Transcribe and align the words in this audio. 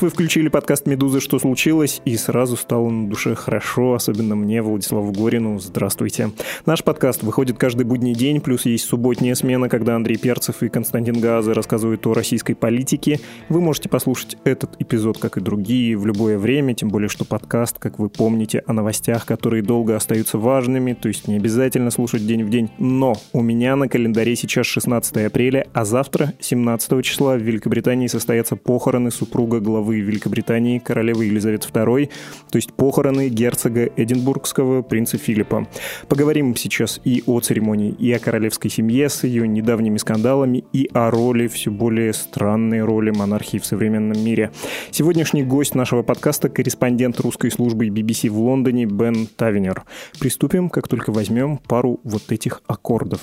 Вы 0.00 0.08
включили 0.08 0.48
подкаст 0.48 0.86
«Медузы. 0.86 1.20
Что 1.20 1.38
случилось?» 1.38 2.00
и 2.06 2.16
сразу 2.16 2.56
стало 2.56 2.88
на 2.88 3.10
душе 3.10 3.34
хорошо, 3.34 3.92
особенно 3.92 4.34
мне, 4.34 4.62
Владиславу 4.62 5.12
Горину. 5.12 5.58
Здравствуйте. 5.58 6.30
Наш 6.64 6.82
подкаст 6.82 7.22
выходит 7.22 7.58
каждый 7.58 7.84
будний 7.84 8.14
день, 8.14 8.40
плюс 8.40 8.64
есть 8.64 8.86
субботняя 8.86 9.34
смена, 9.34 9.68
когда 9.68 9.96
Андрей 9.96 10.16
Перцев 10.16 10.62
и 10.62 10.70
Константин 10.70 11.20
Газы 11.20 11.52
рассказывают 11.52 12.06
о 12.06 12.14
российской 12.14 12.54
политике. 12.54 13.20
Вы 13.50 13.60
можете 13.60 13.90
послушать 13.90 14.38
этот 14.44 14.70
эпизод, 14.78 15.18
как 15.18 15.36
и 15.36 15.42
другие, 15.42 15.98
в 15.98 16.06
любое 16.06 16.38
время, 16.38 16.72
тем 16.72 16.88
более, 16.88 17.10
что 17.10 17.26
подкаст, 17.26 17.78
как 17.78 17.98
вы 17.98 18.08
помните, 18.08 18.62
о 18.66 18.72
новостях, 18.72 19.26
которые 19.26 19.62
долго 19.62 19.96
остаются 19.96 20.38
важными, 20.38 20.94
то 20.94 21.08
есть 21.08 21.28
не 21.28 21.36
обязательно 21.36 21.90
слушать 21.90 22.26
день 22.26 22.42
в 22.42 22.48
день. 22.48 22.70
Но 22.78 23.16
у 23.34 23.42
меня 23.42 23.76
на 23.76 23.86
календаре 23.86 24.34
сейчас 24.34 24.64
16 24.64 25.26
апреля, 25.26 25.66
а 25.74 25.84
завтра, 25.84 26.32
17 26.40 27.04
числа, 27.04 27.34
в 27.34 27.42
Великобритании 27.42 28.06
состоятся 28.06 28.56
похороны 28.56 29.10
супруга 29.10 29.60
главы 29.60 29.89
Великобритании 29.98 30.78
королевы 30.78 31.26
Елизаветы 31.26 31.68
II, 31.68 32.10
то 32.50 32.56
есть 32.56 32.72
похороны 32.72 33.28
герцога 33.28 33.90
Эдинбургского 33.96 34.82
принца 34.82 35.18
Филиппа. 35.18 35.66
Поговорим 36.08 36.56
сейчас 36.56 37.00
и 37.04 37.22
о 37.26 37.40
церемонии, 37.40 37.90
и 37.90 38.12
о 38.12 38.18
королевской 38.18 38.70
семье 38.70 39.08
с 39.08 39.24
ее 39.24 39.48
недавними 39.48 39.98
скандалами, 39.98 40.64
и 40.72 40.88
о 40.92 41.10
роли, 41.10 41.48
все 41.48 41.70
более 41.70 42.12
странной 42.12 42.82
роли 42.82 43.10
монархии 43.10 43.58
в 43.58 43.66
современном 43.66 44.24
мире. 44.24 44.50
Сегодняшний 44.90 45.42
гость 45.42 45.74
нашего 45.74 46.02
подкаста– 46.02 46.48
корреспондент 46.50 47.18
русской 47.20 47.50
службы 47.50 47.88
BBC 47.88 48.30
в 48.30 48.38
Лондоне 48.38 48.86
Бен 48.86 49.26
Тавинер. 49.26 49.82
Приступим, 50.18 50.70
как 50.70 50.88
только 50.88 51.10
возьмем 51.12 51.58
пару 51.58 52.00
вот 52.04 52.30
этих 52.30 52.62
аккордов. 52.66 53.20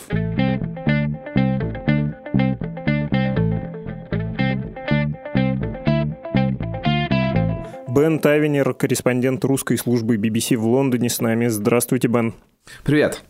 Бен 7.98 8.20
Тавинер, 8.20 8.76
корреспондент 8.76 9.44
русской 9.44 9.76
службы 9.76 10.18
BBC 10.18 10.56
в 10.56 10.68
Лондоне 10.68 11.10
с 11.10 11.20
нами. 11.20 11.48
Здравствуйте, 11.48 12.08
Бен. 12.08 12.36
Привет. 12.84 13.24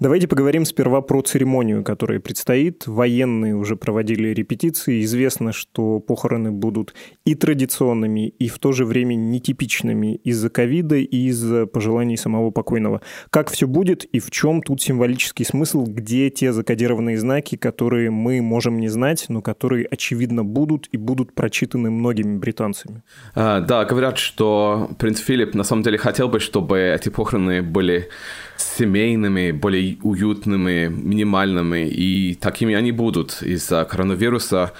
Давайте 0.00 0.28
поговорим 0.28 0.64
сперва 0.64 1.00
про 1.00 1.22
церемонию, 1.22 1.84
которая 1.84 2.20
предстоит. 2.20 2.86
Военные 2.86 3.54
уже 3.54 3.76
проводили 3.76 4.28
репетиции. 4.28 5.02
Известно, 5.02 5.52
что 5.52 6.00
похороны 6.00 6.50
будут 6.50 6.94
и 7.24 7.34
традиционными, 7.34 8.28
и 8.28 8.48
в 8.48 8.58
то 8.58 8.72
же 8.72 8.84
время 8.84 9.14
нетипичными 9.14 10.16
из-за 10.16 10.50
ковида 10.50 10.96
и 10.96 11.28
из-за 11.28 11.66
пожеланий 11.66 12.16
самого 12.16 12.50
покойного. 12.50 13.00
Как 13.30 13.50
все 13.50 13.66
будет 13.66 14.04
и 14.04 14.20
в 14.20 14.30
чем 14.30 14.62
тут 14.62 14.82
символический 14.82 15.44
смысл, 15.44 15.84
где 15.84 16.30
те 16.30 16.52
закодированные 16.52 17.18
знаки, 17.18 17.56
которые 17.56 18.10
мы 18.10 18.42
можем 18.42 18.78
не 18.78 18.88
знать, 18.88 19.26
но 19.28 19.42
которые, 19.42 19.86
очевидно, 19.86 20.44
будут 20.44 20.88
и 20.92 20.96
будут 20.96 21.34
прочитаны 21.34 21.90
многими 21.90 22.38
британцами? 22.38 23.02
А, 23.34 23.60
да, 23.60 23.84
говорят, 23.84 24.18
что 24.18 24.90
принц 24.98 25.20
Филипп 25.20 25.54
на 25.54 25.64
самом 25.64 25.82
деле 25.82 25.98
хотел 25.98 26.28
бы, 26.28 26.40
чтобы 26.40 26.78
эти 26.78 27.08
похороны 27.08 27.62
были 27.62 28.08
семейными, 28.56 29.52
более 29.52 29.73
уютными, 30.02 30.88
минимальными, 30.88 31.88
и 31.88 32.34
такими 32.34 32.74
они 32.74 32.92
будут. 32.92 33.42
Из-за 33.42 33.84
коронавируса 33.84 34.72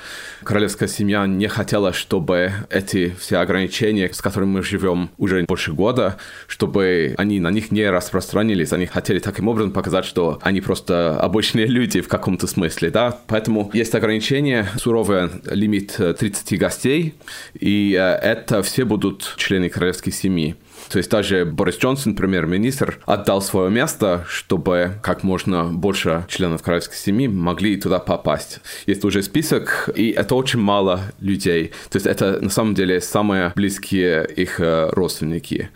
королевская 0.42 0.88
семья 0.88 1.26
не 1.26 1.48
хотела, 1.48 1.92
чтобы 1.92 2.52
эти 2.70 3.14
все 3.18 3.38
ограничения, 3.38 4.12
с 4.12 4.20
которыми 4.20 4.50
мы 4.50 4.62
живем 4.62 5.10
уже 5.18 5.44
больше 5.44 5.72
года, 5.72 6.16
чтобы 6.46 7.14
они 7.18 7.40
на 7.40 7.50
них 7.50 7.70
не 7.70 7.88
распространились. 7.88 8.72
Они 8.72 8.86
хотели 8.86 9.18
таким 9.18 9.48
образом 9.48 9.72
показать, 9.72 10.04
что 10.04 10.38
они 10.42 10.60
просто 10.60 11.18
обычные 11.18 11.66
люди 11.66 12.00
в 12.00 12.08
каком-то 12.08 12.46
смысле, 12.46 12.90
да. 12.90 13.18
Поэтому 13.27 13.70
есть 13.72 13.94
ограничение, 13.94 14.66
суровый 14.77 15.30
лимит 15.50 15.96
30 15.96 16.58
гостей, 16.58 17.14
и 17.58 17.96
э, 17.98 18.00
это 18.00 18.62
все 18.62 18.84
будут 18.84 19.34
члены 19.36 19.68
королевской 19.68 20.12
семьи. 20.12 20.56
То 20.89 20.98
есть 20.98 21.11
даже 21.11 21.45
Борис 21.45 21.78
Джонсон, 21.78 22.14
премьер-министр, 22.14 22.98
отдал 23.06 23.42
свое 23.42 23.70
место, 23.70 24.24
чтобы 24.28 24.95
как 25.02 25.22
можно 25.22 25.64
больше 25.64 26.24
членов 26.28 26.62
королевской 26.62 26.96
семьи 26.96 27.28
могли 27.28 27.77
туда 27.77 27.98
попасть. 27.98 28.61
Есть 28.86 29.05
уже 29.05 29.22
список, 29.22 29.90
и 29.95 30.11
это 30.11 30.34
очень 30.34 30.61
мало 30.61 31.00
людей. 31.20 31.72
То 31.90 31.96
есть 31.96 32.06
это 32.06 32.40
на 32.40 32.50
самом 32.50 32.74
деле 32.74 33.00
самые 33.00 33.52
близкие 33.55 34.27
их 34.36 34.61
э, 34.61 34.89
родственники. 34.90 35.70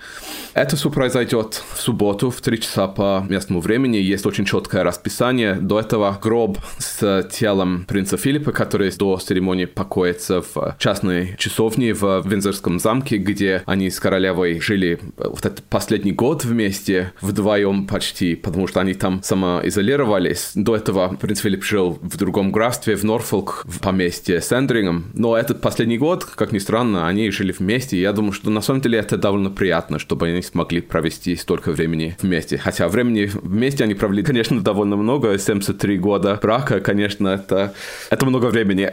Это 0.55 0.77
все 0.77 0.91
произойдет 0.91 1.63
в 1.75 1.81
субботу 1.81 2.31
в 2.31 2.41
3 2.41 2.61
часа 2.61 2.89
по 2.89 3.25
местному 3.29 3.61
времени. 3.61 3.97
Есть 3.97 4.27
очень 4.27 4.45
четкое 4.45 4.83
расписание. 4.83 5.55
До 5.55 5.81
этого 5.81 6.19
гроб 6.23 6.59
с 6.79 7.29
телом 7.31 7.85
принца 7.87 8.17
Филиппа, 8.17 8.53
который 8.53 8.91
до 8.91 9.17
церемонии 9.19 9.67
покоится 9.67 10.43
в 10.43 10.77
частной 10.79 11.37
часовне 11.39 11.95
в 11.95 12.23
Винзорском 12.27 12.79
замке, 12.79 13.19
где 13.19 13.63
они 13.67 13.91
с 13.91 14.01
королевой 14.01 14.61
жили 14.61 14.98
вот 15.17 15.45
этот 15.45 15.65
последний 15.65 16.13
год 16.13 16.45
вместе, 16.45 17.13
вдвоем 17.21 17.87
почти, 17.87 18.35
потому 18.35 18.67
что 18.67 18.81
они 18.81 18.95
там 18.95 19.23
самоизолировались. 19.23 20.53
До 20.55 20.77
этого 20.77 21.17
принц 21.17 21.41
Филипп 21.41 21.65
жил 21.65 21.99
в 22.03 22.17
другом 22.17 22.53
графстве, 22.53 22.97
в 22.97 23.05
Норфолк, 23.05 23.65
в 23.67 23.81
поместье 23.81 24.41
Сэндрингом. 24.41 25.07
Но 25.15 25.37
этот 25.37 25.61
последний 25.61 25.99
год, 25.99 26.25
как 26.25 26.53
ни 26.53 26.59
странно, 26.59 27.07
они 27.07 27.31
жили 27.31 27.53
вместе. 27.53 28.01
Я 28.01 28.13
думаю, 28.13 28.33
что 28.33 28.51
на 28.51 28.61
самом 28.61 28.81
деле 28.81 28.99
это 28.99 29.17
довольно 29.17 29.51
приятно, 29.51 29.99
чтобы 29.99 30.27
они 30.27 30.43
смогли 30.43 30.81
провести 30.81 31.37
столько 31.37 31.73
времени 31.73 32.17
вместе. 32.21 32.59
Хотя 32.59 32.89
времени 32.89 33.31
вместе 33.43 33.85
они 33.85 33.95
провели, 33.95 34.23
конечно, 34.23 34.61
довольно 34.61 34.97
много. 34.97 35.39
73 35.39 35.99
года 35.99 36.39
брака, 36.41 36.81
конечно, 36.81 37.29
это, 37.29 37.75
это 38.11 38.27
много 38.27 38.47
времени. 38.47 38.91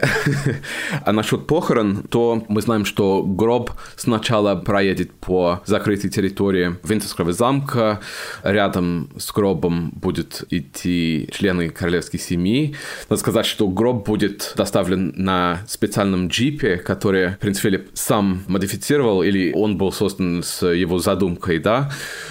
а 1.04 1.12
насчет 1.12 1.46
похорон, 1.46 2.02
то 2.08 2.44
мы 2.48 2.60
знаем, 2.60 2.84
что 2.84 3.22
гроб 3.22 3.70
сначала 3.96 4.54
проедет 4.56 5.12
по 5.12 5.62
закрытой 5.64 5.95
закрытой 5.96 6.08
территории 6.08 6.76
Винтерского 6.84 7.32
замка. 7.32 8.00
Рядом 8.42 9.08
с 9.16 9.32
гробом 9.32 9.92
будет 9.94 10.44
идти 10.50 11.28
члены 11.32 11.70
королевской 11.70 12.20
семьи. 12.20 12.74
Надо 13.08 13.20
сказать, 13.20 13.46
что 13.46 13.68
гроб 13.68 14.06
будет 14.06 14.52
доставлен 14.56 15.12
на 15.16 15.60
специальном 15.66 16.28
джипе, 16.28 16.76
который 16.76 17.36
принц 17.36 17.58
Филипп 17.58 17.88
сам 17.94 18.42
модифицировал, 18.46 19.22
или 19.22 19.52
он 19.54 19.76
был 19.76 19.92
создан 19.92 20.42
с 20.42 20.66
его 20.66 20.98
задумкой, 20.98 21.58
да. 21.58 21.90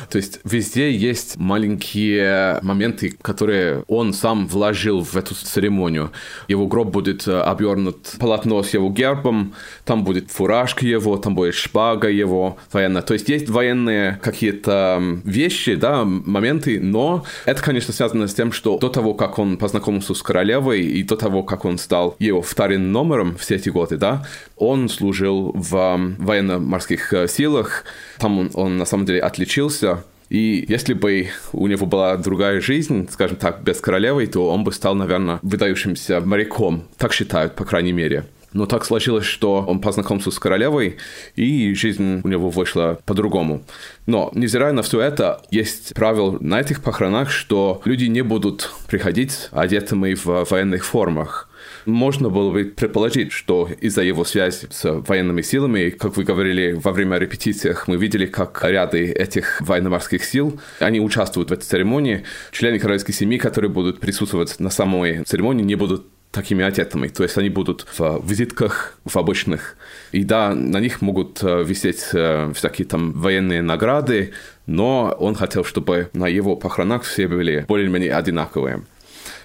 То 0.10 0.18
есть 0.18 0.40
везде 0.44 0.92
есть 0.92 1.38
маленькие 1.38 2.60
моменты, 2.62 3.16
которые 3.22 3.84
он 3.88 4.14
сам 4.14 4.48
вложил 4.48 5.02
в 5.02 5.16
эту 5.16 5.34
церемонию. 5.36 6.12
Его 6.48 6.68
гроб 6.68 6.90
будет 6.90 7.28
обернут 7.28 8.16
полотно 8.20 8.62
с 8.64 8.74
его 8.74 8.90
гербом, 8.90 9.54
там 9.86 10.04
будет 10.04 10.32
фуражка 10.32 10.86
его, 10.86 11.18
там 11.18 11.36
будет 11.36 11.56
шпага 11.56 12.10
его 12.10 12.58
военная. 12.72 13.02
То 13.02 13.14
есть 13.14 13.30
есть 13.30 13.50
военные 13.56 14.20
какие-то 14.22 15.02
вещи, 15.24 15.76
да, 15.76 16.04
моменты, 16.06 16.80
но 16.80 17.26
это, 17.46 17.62
конечно, 17.64 17.94
связано 17.94 18.28
с 18.28 18.34
тем, 18.34 18.52
что 18.52 18.78
до 18.78 18.90
того, 18.90 19.14
как 19.14 19.40
он 19.40 19.58
познакомился 19.58 20.14
с 20.14 20.22
королевой 20.22 20.82
и 20.82 21.02
до 21.04 21.16
того, 21.16 21.42
как 21.42 21.66
он 21.66 21.78
стал 21.78 22.16
его 22.20 22.42
вторым 22.42 22.92
номером 22.92 23.36
все 23.38 23.56
эти 23.56 23.70
годы, 23.70 23.98
да, 23.98 24.28
он 24.58 24.90
служил 24.90 25.52
в 25.56 25.72
военно-морских 26.20 27.14
э, 27.14 27.28
силах, 27.28 27.86
там 28.20 28.40
он, 28.40 28.52
он 28.54 28.78
на 28.78 28.86
самом 28.86 29.06
деле 29.06 29.22
отличился, 29.22 30.04
и 30.30 30.66
если 30.68 30.94
бы 30.94 31.28
у 31.54 31.68
него 31.68 31.86
была 31.86 32.18
другая 32.18 32.60
жизнь, 32.60 33.08
скажем 33.12 33.38
так, 33.38 33.62
без 33.64 33.80
королевы, 33.80 34.26
то 34.28 34.50
он 34.50 34.64
бы 34.64 34.72
стал, 34.72 34.96
наверное, 34.96 35.40
выдающимся 35.44 36.20
моряком. 36.22 36.84
Так 36.98 37.14
считают, 37.14 37.56
по 37.56 37.64
крайней 37.64 37.94
мере. 37.94 38.26
Но 38.56 38.66
так 38.66 38.86
сложилось, 38.86 39.26
что 39.26 39.66
он 39.68 39.82
познакомился 39.82 40.32
с 40.32 40.40
королевой, 40.40 40.96
и 41.36 41.74
жизнь 41.74 42.22
у 42.24 42.28
него 42.30 42.50
вышла 42.50 42.98
по-другому. 43.06 43.66
Но, 44.06 44.32
невзирая 44.34 44.72
на 44.72 44.82
все 44.82 45.02
это, 45.02 45.42
есть 45.52 45.94
правило 45.94 46.38
на 46.40 46.62
этих 46.62 46.82
похоронах, 46.82 47.30
что 47.30 47.82
люди 47.84 48.06
не 48.06 48.22
будут 48.22 48.72
приходить 48.88 49.50
одетыми 49.52 50.14
в 50.14 50.46
военных 50.50 50.86
формах. 50.86 51.50
Можно 51.86 52.30
было 52.30 52.50
бы 52.50 52.64
предположить, 52.64 53.34
что 53.34 53.70
из-за 53.82 54.04
его 54.04 54.24
связи 54.24 54.68
с 54.72 54.90
военными 54.90 55.42
силами, 55.42 55.90
как 55.90 56.16
вы 56.16 56.24
говорили, 56.24 56.80
во 56.82 56.94
время 56.94 57.18
репетициях 57.18 57.90
мы 57.90 57.98
видели, 57.98 58.26
как 58.26 58.64
ряды 58.64 59.12
этих 59.12 59.60
военно-морских 59.60 60.24
сил, 60.24 60.62
они 60.80 61.02
участвуют 61.02 61.50
в 61.50 61.54
этой 61.54 61.64
церемонии. 61.64 62.24
Члены 62.52 62.80
королевской 62.80 63.14
семьи, 63.14 63.38
которые 63.38 63.70
будут 63.70 64.00
присутствовать 64.00 64.60
на 64.60 64.70
самой 64.70 65.24
церемонии, 65.24 65.64
не 65.64 65.76
будут 65.76 66.06
такими 66.36 66.64
одетыми. 66.64 67.08
То 67.08 67.24
есть 67.24 67.38
они 67.38 67.50
будут 67.50 67.88
в 67.98 68.22
визитках, 68.24 68.98
в 69.06 69.18
обычных. 69.18 69.78
И 70.12 70.24
да, 70.24 70.54
на 70.54 70.80
них 70.80 71.02
могут 71.02 71.42
э, 71.42 71.64
висеть 71.64 72.10
э, 72.14 72.52
всякие 72.54 72.86
там 72.86 73.14
военные 73.14 73.62
награды, 73.62 74.34
но 74.68 75.16
он 75.20 75.36
хотел, 75.36 75.64
чтобы 75.64 76.10
на 76.14 76.28
его 76.28 76.56
похоронах 76.56 77.04
все 77.04 77.28
были 77.28 77.66
более-менее 77.68 78.14
одинаковые. 78.14 78.82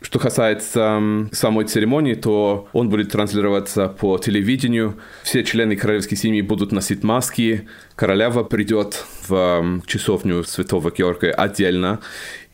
Что 0.03 0.19
касается 0.19 1.01
самой 1.33 1.67
церемонии, 1.67 2.15
то 2.15 2.69
он 2.73 2.89
будет 2.89 3.13
транслироваться 3.13 3.89
по 3.89 4.19
телевидению. 4.19 4.97
Все 5.23 5.45
члены 5.45 5.77
королевской 5.77 6.17
семьи 6.17 6.41
будут 6.41 6.73
носить 6.73 7.03
маски. 7.05 7.69
Королева 7.97 8.43
придет 8.43 9.05
в 9.29 9.83
часовню 9.87 10.43
Святого 10.45 10.91
Георгия 10.91 11.33
отдельно, 11.33 12.01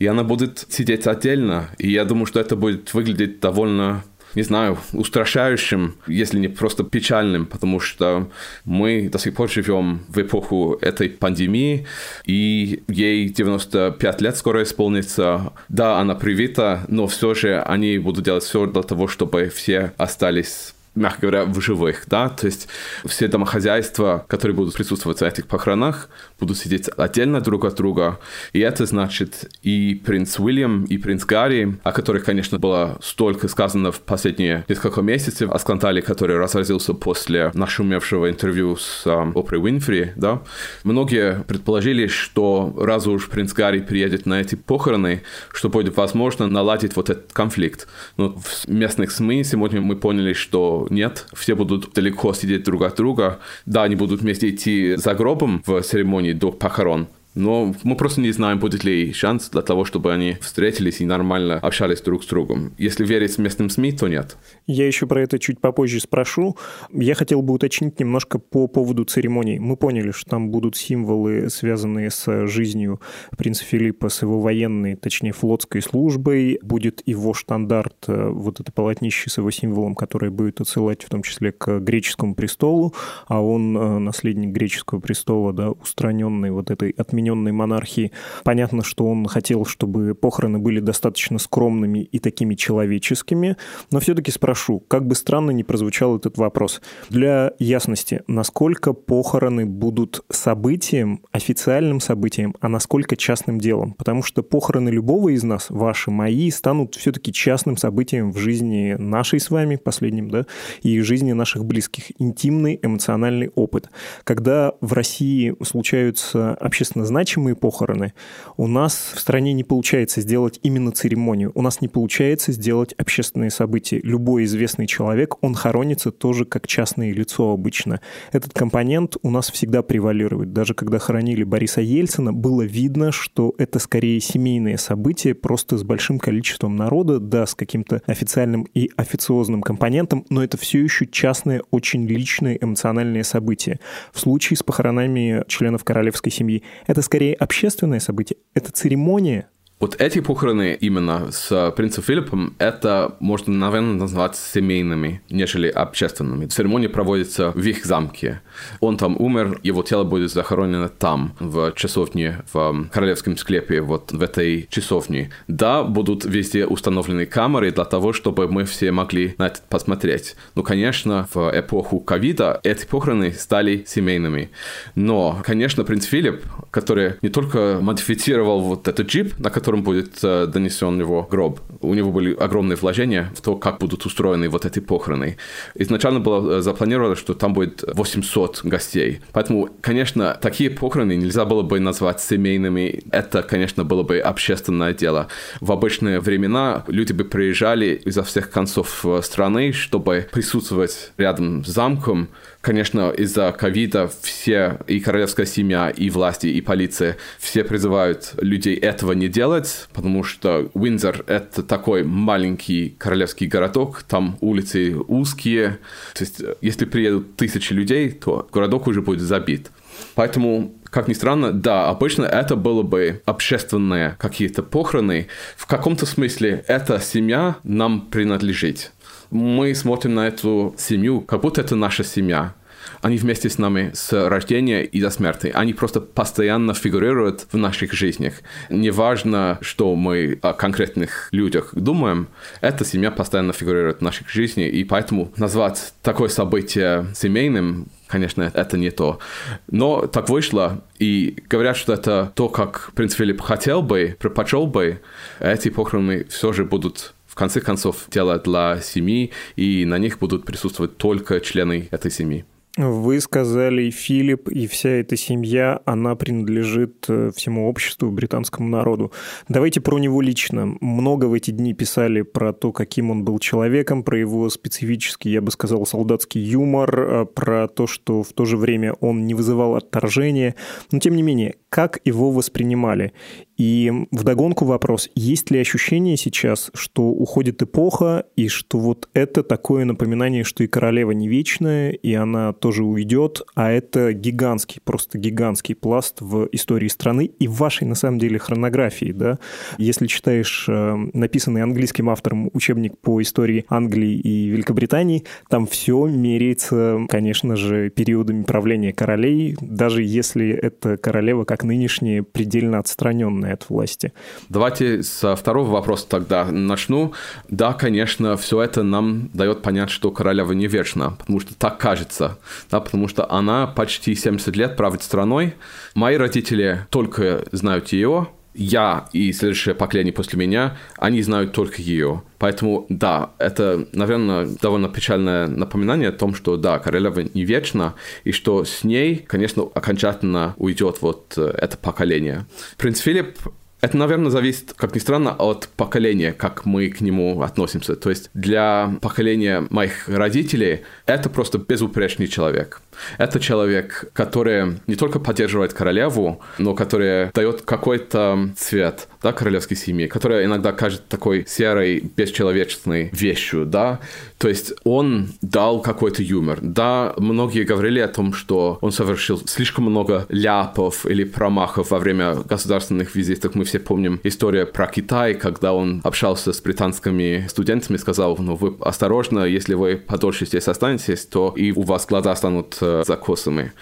и 0.01 0.07
она 0.07 0.25
будет 0.25 0.67
сидеть 0.69 1.07
отдельно. 1.07 1.71
И 1.79 1.91
я 1.91 2.05
думаю, 2.05 2.27
что 2.27 2.41
это 2.41 2.57
будет 2.57 2.93
выглядеть 2.95 3.41
довольно 3.41 4.03
не 4.37 4.43
знаю, 4.43 4.79
устрашающим, 4.93 5.97
если 6.07 6.39
не 6.39 6.49
просто 6.49 6.85
печальным, 6.85 7.47
потому 7.47 7.81
что 7.81 8.31
мы 8.65 9.09
до 9.09 9.19
сих 9.19 9.35
пор 9.35 9.51
живем 9.51 10.05
в 10.09 10.19
эпоху 10.21 10.79
этой 10.83 11.09
пандемии, 11.09 11.87
и 12.27 12.83
ей 12.87 13.31
95 13.31 14.21
лет 14.21 14.37
скоро 14.37 14.63
исполнится. 14.63 15.53
Да, 15.69 15.99
она 15.99 16.15
привита, 16.15 16.85
но 16.89 17.07
все 17.07 17.35
же 17.35 17.61
они 17.61 17.99
будут 17.99 18.25
делать 18.25 18.45
все 18.45 18.67
для 18.67 18.83
того, 18.83 19.09
чтобы 19.09 19.49
все 19.49 19.93
остались 19.97 20.76
мягко 20.97 21.23
говоря, 21.23 21.45
в 21.45 21.61
живых, 21.61 22.05
да, 22.07 22.29
то 22.29 22.47
есть 22.47 22.69
все 23.05 23.29
домохозяйства, 23.29 24.25
которые 24.29 24.57
будут 24.57 24.75
присутствовать 24.75 25.21
на 25.21 25.27
этих 25.27 25.47
похоронах, 25.47 26.09
будут 26.41 26.59
сидеть 26.59 26.89
отдельно 26.97 27.41
друг 27.41 27.65
от 27.65 27.77
друга, 27.77 28.19
и 28.53 28.61
это 28.61 28.87
значит 28.87 29.51
и 29.63 29.95
принц 29.95 30.39
Уильям, 30.39 30.85
и 30.85 30.99
принц 30.99 31.25
Гарри, 31.25 31.79
о 31.85 31.93
которых, 31.93 32.25
конечно, 32.25 32.59
было 32.59 32.99
столько 33.03 33.49
сказано 33.49 33.93
в 33.93 34.01
последние 34.01 34.65
несколько 34.69 35.03
месяцев, 35.03 35.51
о 35.51 35.59
скандале, 35.59 36.03
который 36.03 36.39
разразился 36.39 36.95
после 36.95 37.51
нашумевшего 37.55 38.31
интервью 38.31 38.77
с 38.77 39.07
э, 39.07 39.33
Опрой 39.35 39.61
Уинфри, 39.61 40.13
да, 40.17 40.43
многие 40.83 41.45
предположили, 41.47 42.07
что 42.07 42.75
раз 42.79 43.07
уж 43.07 43.29
принц 43.29 43.53
Гарри 43.53 43.81
приедет 43.81 44.27
на 44.27 44.41
эти 44.41 44.55
похороны, 44.55 45.23
что 45.53 45.69
будет 45.69 45.97
возможно 45.97 46.47
наладить 46.47 46.97
вот 46.97 47.11
этот 47.11 47.33
конфликт. 47.33 47.87
Но 48.17 48.35
в 48.39 48.69
местных 48.69 49.11
СМИ 49.11 49.45
сегодня 49.45 49.81
мы 49.81 49.97
поняли, 49.97 50.33
что 50.33 50.86
нет, 50.91 51.27
все 51.33 51.55
будут 51.55 51.93
далеко 51.93 52.33
сидеть 52.33 52.65
друг 52.65 52.83
от 52.83 52.97
друга. 52.97 53.39
Да, 53.65 53.83
они 53.83 53.97
будут 53.97 54.21
вместе 54.21 54.51
идти 54.51 54.97
за 54.97 55.15
гробом 55.15 55.63
в 55.67 55.81
церемонии 55.83 56.33
до 56.33 56.53
похорон, 56.53 57.09
но 57.37 57.75
мы 57.85 57.97
просто 57.97 58.23
не 58.23 58.33
знаем, 58.33 58.59
будет 58.59 58.83
ли 58.83 59.13
шанс 59.13 59.51
для 59.51 59.63
того, 59.63 59.85
чтобы 59.85 60.13
они 60.13 60.39
встретились 60.41 61.01
и 61.01 61.05
нормально 61.05 61.59
общались 61.59 62.01
друг 62.01 62.25
с 62.25 62.27
другом. 62.27 62.73
Если 62.79 63.05
верить 63.05 63.37
местным 63.39 63.69
СМИ, 63.69 63.93
то 63.93 64.09
нет. 64.09 64.39
Я 64.67 64.87
еще 64.87 65.07
про 65.07 65.23
это 65.23 65.39
чуть 65.39 65.61
попозже 65.61 66.01
спрошу. 66.01 66.57
Я 66.93 67.15
хотел 67.15 67.43
бы 67.43 67.53
уточнить 67.53 68.01
немножко 68.01 68.39
по 68.39 68.67
поводу 68.69 69.05
церемонии. 69.05 69.59
Мы 69.59 69.77
поняли, 69.77 70.13
что 70.13 70.31
там 70.31 70.51
будут 70.51 70.77
символы, 70.77 71.51
связанные 71.51 72.11
с 72.11 72.47
жизнью 72.47 73.01
принца 73.37 73.65
Филиппа, 73.65 74.09
с 74.09 74.23
его 74.23 74.41
военной, 74.41 74.97
точнее, 74.97 75.33
флотской 75.33 75.83
службой. 75.83 76.59
Будет 76.63 77.03
его 77.05 77.35
штандарт, 77.35 78.09
э, 78.09 78.29
вот 78.31 78.61
это 78.61 78.73
полотнище 78.73 79.29
с 79.29 79.37
его 79.37 79.51
символом, 79.51 79.95
которое 79.95 80.31
будет 80.31 80.63
отсылать 80.63 81.03
в 81.03 81.11
том 81.11 81.23
числе 81.23 81.53
к 81.53 81.81
греческому 81.81 82.35
престолу, 82.35 82.95
а 83.27 83.43
он 83.43 83.77
э, 83.77 83.99
наследник 83.99 84.53
греческого 84.53 85.01
престола, 85.01 85.53
да, 85.53 85.71
устраненный 85.71 86.51
вот 86.51 86.71
этой 86.71 86.91
отмененной 86.93 87.26
измененной 87.27 87.53
монархии. 87.53 88.13
Понятно, 88.45 88.83
что 88.83 89.07
он 89.07 89.27
хотел, 89.27 89.65
чтобы 89.65 90.15
похороны 90.15 90.59
были 90.59 90.81
достаточно 90.81 91.39
скромными 91.39 92.01
и 92.01 92.19
такими 92.19 92.55
человеческими, 92.55 93.57
но 93.91 94.01
все-таки 94.01 94.31
спрошу, 94.31 94.81
как 94.81 95.07
бы 95.07 95.15
странно 95.15 95.51
ни 95.51 95.63
прозвучал 95.63 96.17
этот 96.17 96.39
вопрос, 96.39 96.81
для 97.11 97.53
ясности, 97.59 98.23
насколько 98.27 98.93
похороны 98.93 99.67
будут 99.67 100.25
событием, 100.31 101.23
официальным 101.33 102.01
событием, 102.01 102.55
а 102.61 102.69
насколько 102.69 103.17
частным 103.17 103.59
делом? 103.59 103.95
Потому 103.95 104.23
что 104.23 104.43
похороны 104.43 104.91
любого 104.91 105.31
из 105.31 105.43
нас, 105.43 105.67
ваши, 105.71 106.11
мои, 106.11 106.51
станут 106.51 106.95
все-таки 106.95 107.33
частным 107.33 107.77
событием 107.77 108.33
в 108.33 108.39
жизни 108.39 108.97
нашей 108.99 109.41
с 109.41 109.51
вами, 109.51 109.77
последним, 109.77 110.31
да, 110.31 110.47
и 110.83 111.01
жизни 111.01 111.33
наших 111.33 111.65
близких. 111.65 112.05
Интимный 112.21 112.79
эмоциональный 112.83 113.51
опыт. 113.55 113.91
Когда 114.25 114.73
в 114.81 114.93
России 114.93 115.55
случаются 115.63 116.55
общественно 116.55 117.05
значимые 117.17 117.57
похороны, 117.57 118.13
у 118.59 118.67
нас 118.67 119.13
в 119.15 119.21
стране 119.21 119.55
не 119.55 119.65
получается 119.65 120.21
сделать 120.21 120.61
именно 120.63 120.93
церемонию. 120.93 121.51
У 121.55 121.63
нас 121.63 121.81
не 121.81 121.89
получается 121.89 122.53
сделать 122.53 122.93
общественные 122.99 123.51
события. 123.51 124.01
Любой 124.03 124.45
известный 124.45 124.87
человек, 124.87 125.43
он 125.43 125.55
хоронится 125.55 126.11
тоже 126.11 126.45
как 126.45 126.67
частное 126.67 127.15
лицо 127.15 127.53
обычно. 127.53 128.03
Этот 128.33 128.53
компонент 128.53 129.17
у 129.23 129.31
нас 129.31 129.51
всегда 129.51 129.81
превалирует. 129.81 130.53
Даже 130.53 130.75
когда 130.75 130.99
хоронили 130.99 131.43
Бориса 131.43 131.81
Ельцина, 131.81 132.35
было 132.35 132.61
видно, 132.61 133.13
что 133.13 133.55
это 133.57 133.79
скорее 133.79 134.21
семейное 134.21 134.77
событие, 134.77 135.35
просто 135.35 135.79
с 135.79 135.85
большим 135.85 136.19
количеством 136.19 136.77
народа, 136.77 137.19
да, 137.19 137.47
с 137.47 137.55
каким-то 137.55 138.03
официальным 138.07 138.67
и 138.75 138.91
официозным 138.97 139.63
компонентом, 139.63 140.27
но 140.29 140.45
это 140.45 140.59
все 140.59 140.85
еще 140.85 141.07
частное, 141.07 141.63
очень 141.71 142.07
личное 142.07 142.59
эмоциональное 142.61 143.23
событие. 143.23 143.81
В 144.13 144.21
случае 144.21 144.59
с 144.59 144.63
похоронами 144.63 145.45
членов 145.49 145.83
королевской 145.83 146.31
семьи 146.31 146.63
это 146.87 147.06
скорее 147.07 147.35
общественное 147.35 148.01
событие, 148.01 148.37
это 148.53 148.71
церемония, 148.73 149.49
вот 149.79 150.01
эти 150.01 150.21
похороны 150.21 150.77
именно 150.81 151.31
с 151.31 151.71
принцем 151.77 152.03
Филиппом, 152.03 152.55
это 152.59 153.17
можно, 153.21 153.53
наверное, 153.53 153.93
назвать 153.93 154.35
семейными, 154.35 155.21
нежели 155.29 155.69
общественными. 155.69 156.47
Церемония 156.47 156.89
проводится 156.89 157.51
в 157.51 157.63
их 157.63 157.85
замке. 157.85 158.41
Он 158.81 158.97
там 158.97 159.17
умер, 159.19 159.61
его 159.63 159.83
тело 159.83 160.05
будет 160.05 160.31
захоронено 160.31 160.89
там, 160.89 161.35
в 161.41 161.73
часовне, 161.73 162.43
в 162.53 162.89
королевском 162.93 163.37
склепе, 163.37 163.81
вот 163.81 164.13
в 164.13 164.23
этой 164.23 164.67
часовне. 164.71 165.31
Да, 165.49 165.83
будут 165.83 166.25
везде 166.25 166.67
установлены 166.67 167.27
камеры 167.27 167.71
для 167.71 167.85
того, 167.85 168.13
чтобы 168.13 168.49
мы 168.49 168.65
все 168.65 168.93
могли 168.93 169.35
на 169.39 169.47
это 169.47 169.61
посмотреть. 169.69 170.37
Ну, 170.55 170.63
конечно, 170.63 171.29
в 171.33 171.51
эпоху 171.59 172.01
ковида 172.01 172.61
эти 172.63 172.87
похороны 172.87 173.33
стали 173.33 173.85
семейными. 173.87 174.51
Но, 174.95 175.41
конечно, 175.45 175.85
принц 175.85 176.05
Филипп, 176.05 176.43
который 176.71 177.15
не 177.23 177.29
только 177.29 177.79
модифицировал 177.81 178.61
вот 178.61 178.89
этот 178.89 179.09
джип, 179.09 179.39
на 179.39 179.51
котором 179.51 179.83
будет 179.83 180.19
э, 180.23 180.47
донесен 180.47 180.99
его 180.99 181.23
гроб. 181.23 181.61
У 181.81 181.95
него 181.95 182.13
были 182.13 182.35
огромные 182.35 182.77
вложения 182.77 183.33
в 183.37 183.41
то, 183.41 183.57
как 183.57 183.79
будут 183.79 184.07
устроены 184.07 184.49
вот 184.49 184.65
эти 184.65 184.81
похороны. 184.81 185.37
Изначально 185.75 186.21
было 186.21 186.59
э, 186.59 186.61
запланировано, 186.61 187.17
что 187.17 187.35
там 187.35 187.55
будет 187.55 187.85
800 187.87 188.46
гостей. 188.63 189.21
Поэтому, 189.33 189.69
конечно, 189.81 190.37
такие 190.41 190.71
похороны 190.71 191.17
нельзя 191.17 191.45
было 191.45 191.63
бы 191.63 191.81
назвать 191.81 192.21
семейными. 192.21 193.03
Это, 193.11 193.43
конечно, 193.43 193.85
было 193.85 194.03
бы 194.03 194.19
общественное 194.19 194.93
дело. 194.95 195.29
В 195.61 195.73
обычные 195.73 196.21
времена 196.21 196.85
люди 196.89 197.13
бы 197.13 197.25
приезжали 197.25 198.01
изо 198.05 198.23
всех 198.23 198.51
концов 198.51 199.05
э, 199.05 199.21
страны, 199.23 199.73
чтобы 199.73 200.29
присутствовать 200.33 201.13
рядом 201.17 201.65
с 201.65 201.69
замком, 201.69 202.29
Конечно, 202.67 203.11
из-за 203.11 203.53
ковида 203.53 204.11
все, 204.23 204.81
и 204.89 204.99
королевская 204.99 205.47
семья, 205.47 205.89
и 205.89 206.11
власти, 206.11 206.49
и 206.49 206.61
полиция, 206.61 207.17
все 207.39 207.63
призывают 207.63 208.35
людей 208.39 208.75
этого 208.75 209.13
не 209.13 209.29
делать, 209.29 209.87
потому 209.93 210.25
что 210.25 210.69
Уинзор— 210.75 211.23
это 211.29 211.63
такой 211.63 212.03
маленький 212.03 212.97
королевский 212.99 213.47
городок, 213.47 214.03
там 214.03 214.37
улицы 214.41 214.97
узкие, 215.07 215.79
то 216.15 216.25
есть 216.25 216.43
если 216.61 216.87
приедут 216.87 217.37
тысячи 217.37 217.73
людей, 217.73 218.11
то 218.11 218.49
городок 218.53 218.89
уже 218.89 219.01
будет 219.01 219.21
забит. 219.21 219.71
Поэтому 220.17 220.75
как 220.91 221.07
ни 221.07 221.13
странно, 221.13 221.53
да, 221.53 221.89
обычно 221.89 222.25
это 222.25 222.57
было 222.57 222.83
бы 222.83 223.23
общественные 223.27 224.17
какие-то 224.19 224.65
похороны. 224.65 225.29
В 225.57 225.67
каком-то 225.67 226.05
смысле 226.05 226.65
эта 226.67 226.99
семья 226.99 227.57
нам 227.63 228.09
принадлежит 228.09 228.93
мы 229.31 229.75
смотрим 229.75 230.15
на 230.15 230.29
эту 230.29 230.75
семью, 230.79 231.21
как 231.21 231.41
будто 231.41 231.61
это 231.61 231.77
наша 231.77 232.05
семья. 232.05 232.55
Они 233.03 233.17
вместе 233.17 233.49
с 233.49 233.59
нами 233.59 233.91
с 233.95 234.29
рождения 234.29 234.85
и 234.85 235.01
до 235.01 235.11
смерти. 235.11 235.51
Они 235.55 235.75
просто 235.75 236.01
постоянно 236.01 236.75
фигурируют 236.75 237.47
в 237.53 237.57
наших 237.57 237.93
жизнях. 237.93 238.35
Неважно, 238.71 239.59
что 239.61 239.95
мы 239.95 240.39
о 240.43 240.53
конкретных 240.53 241.29
людях 241.33 241.71
думаем, 241.75 242.29
эта 242.61 242.85
семья 242.85 243.11
постоянно 243.11 243.53
фигурирует 243.53 243.99
в 243.99 244.03
наших 244.03 244.29
жизнях, 244.29 244.73
и 244.73 244.85
поэтому 244.85 245.33
назвать 245.37 245.95
такое 246.03 246.29
событие 246.29 247.07
семейным 247.15 247.89
Конечно, 248.09 248.53
это 248.55 248.79
не 248.79 248.93
то. 248.93 249.19
Но 249.67 250.07
так 250.07 250.29
вышло, 250.29 250.85
и 250.97 251.43
говорят, 251.51 251.77
что 251.77 251.93
это 251.93 252.33
то, 252.37 252.49
как 252.49 252.93
принц 252.95 253.15
Филипп 253.15 253.41
хотел 253.41 253.83
бы, 253.83 254.17
предпочел 254.21 254.69
бы, 254.69 255.01
эти 255.41 255.71
похороны 255.71 256.25
все 256.29 256.53
же 256.53 256.65
будут 256.65 257.17
конце 257.37 257.61
концов 257.61 258.07
дело 258.11 258.39
для 258.39 258.81
семьи, 258.81 259.31
и 259.55 259.85
на 259.85 259.99
них 259.99 260.19
будут 260.19 260.45
присутствовать 260.45 260.97
только 260.97 261.41
члены 261.41 261.89
этой 261.93 262.11
семьи. 262.11 262.45
Вы 262.79 263.23
сказали, 263.23 263.89
Филипп 263.89 264.51
и 264.51 264.67
вся 264.67 264.91
эта 264.91 265.17
семья, 265.17 265.81
она 265.87 266.15
принадлежит 266.15 267.07
э, 267.09 267.31
всему 267.35 267.71
обществу, 267.71 268.11
британскому 268.11 268.69
народу. 268.69 269.13
Давайте 269.49 269.81
про 269.81 269.99
него 269.99 270.21
лично. 270.21 270.77
Много 270.83 271.25
в 271.25 271.33
эти 271.33 271.53
дни 271.53 271.73
писали 271.73 272.21
про 272.21 272.53
то, 272.53 272.73
каким 272.73 273.11
он 273.11 273.25
был 273.25 273.39
человеком, 273.39 274.03
про 274.03 274.19
его 274.19 274.51
специфический, 274.51 275.31
я 275.31 275.41
бы 275.41 275.51
сказал, 275.53 275.87
солдатский 275.87 276.43
юмор, 276.43 277.01
э, 277.01 277.25
про 277.25 277.67
то, 277.67 277.87
что 277.87 278.23
в 278.23 278.35
то 278.35 278.45
же 278.45 278.59
время 278.59 278.93
он 279.01 279.27
не 279.27 279.33
вызывал 279.33 279.77
отторжения. 279.77 280.55
Но 280.93 280.99
тем 280.99 281.17
не 281.17 281.23
менее, 281.23 281.55
как 281.71 282.01
его 282.05 282.31
воспринимали? 282.31 283.15
И 283.57 283.91
вдогонку 284.11 284.65
вопрос, 284.65 285.09
есть 285.15 285.51
ли 285.51 285.59
ощущение 285.59 286.17
сейчас, 286.17 286.71
что 286.75 287.05
уходит 287.05 287.63
эпоха, 287.63 288.25
и 288.37 288.49
что 288.49 288.79
вот 288.79 289.09
это 289.15 289.43
такое 289.43 289.85
напоминание, 289.85 290.45
что 290.45 290.63
и 290.63 290.67
королева 290.67 291.13
не 291.13 291.29
вечная, 291.29 291.91
и 291.91 292.13
она 292.15 292.53
тоже 292.53 292.85
уйдет, 292.85 293.43
а 293.55 293.71
это 293.71 294.13
гигантский, 294.13 294.81
просто 294.85 295.19
гигантский 295.19 295.75
пласт 295.75 296.21
в 296.21 296.49
истории 296.53 296.89
страны 296.89 297.31
и 297.39 297.49
в 297.49 297.55
вашей, 297.55 297.87
на 297.87 297.95
самом 297.95 298.19
деле, 298.19 298.39
хронографии, 298.39 299.13
да? 299.13 299.39
Если 299.79 300.07
читаешь 300.07 300.67
э, 300.69 300.97
написанный 301.15 301.63
английским 301.63 302.11
автором 302.11 302.51
учебник 302.53 302.99
по 302.99 303.23
истории 303.23 303.65
Англии 303.69 304.19
и 304.19 304.49
Великобритании, 304.49 305.25
там 305.49 305.67
все 305.67 306.07
меряется, 306.07 307.07
конечно 307.09 307.57
же, 307.57 307.91
периодами 307.91 308.43
правления 308.43 308.93
королей, 308.93 309.57
даже 309.61 310.03
если 310.03 310.51
эта 310.51 310.97
королева, 310.97 311.45
как 311.45 311.65
нынешняя, 311.65 312.23
предельно 312.23 312.79
отстраненная 312.79 313.46
от 313.53 313.69
власти. 313.69 314.13
Давайте 314.49 315.03
со 315.03 315.37
второго 315.37 315.71
вопроса 315.71 316.07
тогда 316.09 316.45
начну. 316.45 317.13
Да, 317.49 317.73
конечно, 317.73 318.37
все 318.37 318.63
это 318.63 318.83
нам 318.83 319.31
дает 319.33 319.63
понять, 319.63 319.91
что 319.91 320.11
королева 320.11 320.53
не 320.53 320.67
вечна, 320.67 321.11
потому 321.11 321.41
что 321.41 321.55
так 321.55 321.79
кажется, 321.79 322.39
да, 322.71 322.81
потому 322.81 323.09
что 323.09 323.31
она 323.31 323.67
почти 323.67 324.15
70 324.15 324.57
лет 324.57 324.77
правит 324.77 325.03
страной. 325.03 325.55
Мои 325.95 326.17
родители 326.17 326.87
только 326.91 327.45
знают 327.53 327.89
ее, 327.89 328.29
я 328.57 329.09
и 329.13 329.33
следующее 329.33 329.75
поколение 329.75 330.13
после 330.13 330.39
меня, 330.39 330.77
они 330.97 331.23
знают 331.23 331.53
только 331.53 331.83
ее. 331.83 332.23
Поэтому, 332.39 332.87
да, 332.89 333.31
это, 333.39 333.87
наверное, 333.93 334.47
довольно 334.61 334.89
печальное 334.89 335.47
напоминание 335.47 336.09
о 336.09 336.13
том, 336.13 336.35
что, 336.35 336.57
да, 336.57 336.79
королева 336.79 337.21
не 337.21 337.45
вечна, 337.45 337.95
и 338.25 338.33
что 338.33 338.65
с 338.65 338.85
ней, 338.85 339.17
конечно, 339.17 339.63
окончательно 339.63 340.55
уйдет 340.59 340.99
вот 341.01 341.35
э, 341.37 341.55
это 341.59 341.77
поколение. 341.77 342.47
Принц 342.77 343.01
Филипп 343.01 343.39
это, 343.83 343.97
наверное, 343.99 344.31
зависит, 344.31 344.73
как 344.75 344.95
ни 344.95 344.99
странно, 344.99 345.33
от 345.33 345.69
поколения, 345.77 346.33
как 346.33 346.65
мы 346.65 346.89
к 346.89 347.01
нему 347.01 347.43
относимся. 347.43 347.95
То 347.95 348.11
есть 348.11 348.31
для 348.33 348.97
поколения 349.03 349.67
моих 349.71 350.09
родителей 350.09 350.83
это 351.05 351.29
просто 351.29 351.59
безупречный 351.59 352.27
человек. 352.27 352.81
Это 353.19 353.41
человек, 353.41 354.11
который 354.13 354.81
не 354.87 354.97
только 354.97 355.21
поддерживает 355.21 355.73
королеву, 355.73 356.41
но 356.59 356.75
который 356.75 357.31
дает 357.33 357.63
какой-то 357.63 358.51
цвет 358.57 359.09
да, 359.23 359.33
королевской 359.33 359.77
семьи, 359.77 360.07
которая 360.07 360.45
иногда 360.45 360.73
кажется 360.73 361.05
такой 361.09 361.45
серой, 361.49 362.01
бесчеловечной 362.17 363.11
вещью, 363.13 363.67
да. 363.67 363.99
То 364.39 364.49
есть 364.49 364.73
он 364.85 365.31
дал 365.43 365.81
какой-то 365.81 366.23
юмор. 366.23 366.59
Да, 366.63 367.15
многие 367.17 367.65
говорили 367.65 367.99
о 367.99 368.09
том, 368.09 368.33
что 368.33 368.79
он 368.81 368.93
совершил 368.93 369.41
слишком 369.47 369.85
много 369.85 370.27
ляпов 370.29 371.07
или 371.07 371.25
промахов 371.25 371.91
во 371.91 371.99
время 371.99 372.35
государственных 372.35 373.17
визитов. 373.17 373.55
Мы 373.55 373.65
все 373.65 373.81
помним 373.81 374.21
историю 374.23 374.67
про 374.67 374.87
Китай, 374.87 375.35
когда 375.35 375.73
он 375.73 376.01
общался 376.05 376.53
с 376.53 376.61
британскими 376.61 377.47
студентами, 377.49 377.97
сказал, 377.97 378.37
ну 378.39 378.55
вы 378.55 378.77
осторожно, 378.81 379.41
если 379.45 379.75
вы 379.75 379.97
подольше 379.97 380.47
здесь 380.47 380.69
останетесь, 380.69 381.27
то 381.27 381.53
и 381.57 381.73
у 381.73 381.83
вас 381.83 382.07
глаза 382.07 382.37
станут 382.37 382.79
э, 382.87 383.05
закосами. 383.07 383.73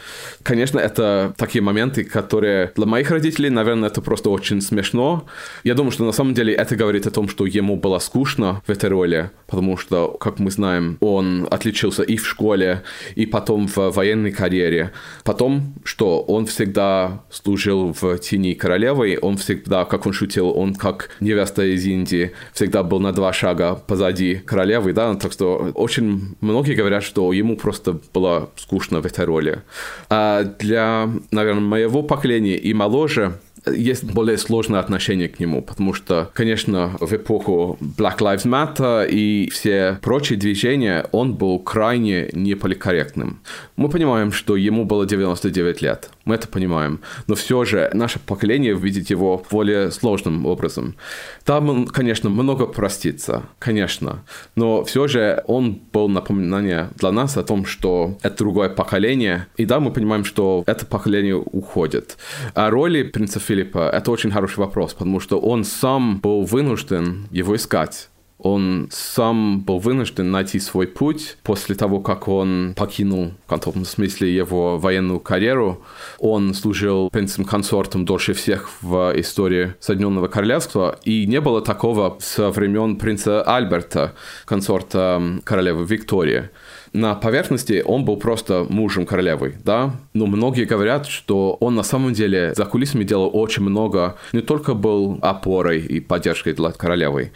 Конечно, 0.43 0.79
это 0.79 1.35
такие 1.37 1.63
моменты, 1.63 2.05
которые 2.05 2.73
для 2.77 2.87
моих 2.87 3.11
родителей, 3.11 3.51
наверное, 3.51 3.89
это 3.89 4.01
просто 4.01 4.31
очень 4.31 4.61
смешно. 4.61 5.27
Я 5.65 5.75
думаю, 5.75 5.93
что 5.93 6.05
на 6.05 6.13
самом 6.13 6.35
деле 6.35 6.55
это 6.55 6.77
говорит 6.77 7.07
о 7.07 7.11
том, 7.11 7.29
что 7.29 7.47
ему 7.47 7.77
было 7.77 7.99
скучно 7.99 8.63
в 8.67 8.71
этой 8.71 8.91
роли, 8.91 9.31
потому 9.47 9.77
что, 9.77 10.09
как 10.21 10.39
мы 10.39 10.51
знаем, 10.51 10.97
он 11.01 11.47
отличился 11.51 12.03
и 12.03 12.17
в 12.17 12.27
школе, 12.27 12.83
и 13.15 13.27
потом 13.27 13.69
в 13.69 13.91
военной 13.91 14.33
карьере. 14.33 14.93
Потом, 15.25 15.75
что 15.85 16.21
он 16.23 16.47
всегда 16.47 17.25
служил 17.31 17.95
в 18.01 18.19
тени 18.19 18.55
королевы, 18.55 19.19
он 19.21 19.37
всегда, 19.37 19.85
как 19.85 20.07
он 20.07 20.13
шутил, 20.13 20.51
он 20.51 20.75
как 20.75 21.11
невеста 21.21 21.63
из 21.63 21.85
Индии, 21.87 22.33
всегда 22.53 22.83
был 22.83 23.01
на 23.01 23.13
два 23.13 23.33
шага 23.33 23.75
позади 23.75 24.37
королевы, 24.37 24.93
да, 24.93 25.15
так 25.15 25.33
что 25.33 25.71
очень 25.75 26.37
многие 26.41 26.75
говорят, 26.75 27.03
что 27.03 27.33
ему 27.33 27.57
просто 27.57 27.99
было 28.13 28.51
скучно 28.57 28.94
в 29.01 29.07
этой 29.07 29.25
роли. 29.25 29.63
А 30.11 30.45
для, 30.45 31.09
наверное, 31.31 31.63
моего 31.63 32.03
поколения 32.03 32.57
и 32.57 32.75
моложе 32.75 33.35
есть 33.67 34.05
более 34.05 34.39
сложное 34.39 34.81
отношение 34.81 35.29
к 35.29 35.41
нему, 35.41 35.63
потому 35.63 35.95
что, 35.95 36.31
конечно, 36.35 36.97
в 37.01 37.13
эпоху 37.13 37.79
Black 37.81 38.19
Lives 38.19 38.45
Matter 38.45 39.09
и 39.09 39.49
все 39.51 39.99
прочие 40.03 40.39
движения 40.39 41.07
он 41.13 41.35
был 41.35 41.59
крайне 41.59 42.29
неполикорректным. 42.33 43.41
Мы 43.77 43.89
понимаем, 43.89 44.33
что 44.33 44.57
ему 44.57 44.85
было 44.85 45.07
99 45.07 45.83
лет, 45.83 46.11
мы 46.25 46.37
это 46.37 46.49
понимаем, 46.49 47.01
но 47.27 47.35
все 47.35 47.65
же 47.65 47.91
наше 47.93 48.19
поколение 48.19 48.75
видит 48.75 49.11
его 49.11 49.43
более 49.51 49.91
сложным 49.91 50.47
образом. 50.47 50.97
Там, 51.45 51.87
конечно, 51.87 52.31
много 52.31 52.67
простится, 52.67 53.43
конечно, 53.59 54.25
но 54.57 54.85
все 54.85 55.07
же 55.07 55.43
он 55.47 55.81
был 55.93 56.09
напоминание 56.09 56.91
для 56.97 57.13
нас 57.13 57.37
о 57.37 57.45
том, 57.45 57.67
что 57.67 58.19
это 58.23 58.39
другое 58.39 58.69
поколение, 58.69 59.47
и 59.57 59.65
да, 59.65 59.81
мы 59.81 59.93
понимаем, 59.93 60.25
что 60.25 60.65
это 60.67 60.87
поколение 60.87 61.37
уходит. 61.37 62.17
А 62.55 62.71
роли 62.71 63.03
принца 63.03 63.41
Филиппа– 63.41 63.91
это 63.93 64.11
очень 64.11 64.31
хороший 64.31 64.59
вопрос, 64.59 64.95
потому 64.95 65.21
что 65.21 65.39
он 65.39 65.65
сам 65.65 66.19
был 66.19 66.45
вынужден 66.45 67.27
его 67.31 67.57
искать 67.57 68.09
он 68.39 68.89
сам 68.91 69.63
был 69.63 69.79
вынужден 69.79 70.31
найти 70.31 70.59
свой 70.59 70.87
путь 70.87 71.39
после 71.43 71.75
того, 71.75 72.01
как 72.01 72.29
он 72.29 72.75
покинул, 72.77 73.33
в 73.47 73.49
каком 73.49 73.85
смысле, 73.85 74.35
его 74.35 74.79
военную 74.79 75.21
карьеру. 75.21 75.83
Он 76.19 76.53
служил 76.53 77.11
принцем-консортом 77.11 78.05
дольше 78.05 78.35
всех 78.35 78.71
в 78.83 79.13
истории 79.17 79.75
Соединенного 79.81 80.29
Королевства, 80.29 80.99
и 81.05 81.27
не 81.27 81.41
было 81.41 81.63
такого 81.63 82.19
со 82.21 82.51
времен 82.51 82.97
принца 82.97 83.43
Альберта, 83.43 84.15
консорта 84.45 85.41
королевы 85.45 85.85
Виктории 85.85 86.51
на 86.95 87.15
поверхности 87.17 87.83
он 87.85 88.05
был 88.05 88.17
просто 88.17 88.67
мужем 88.69 89.05
королевы, 89.05 89.57
да, 89.65 89.95
но 90.15 90.27
многие 90.27 90.65
говорят, 90.65 91.07
что 91.07 91.57
он 91.61 91.75
на 91.75 91.83
самом 91.83 92.13
деле 92.13 92.55
за 92.55 92.65
кулисами 92.65 93.05
делал 93.05 93.31
очень 93.33 93.63
много, 93.63 94.17
не 94.33 94.41
только 94.41 94.75
был 94.75 95.19
опорой 95.21 95.81
и 95.81 96.01
поддержкой 96.01 96.55
для 96.55 96.71
королевы, 96.71 97.33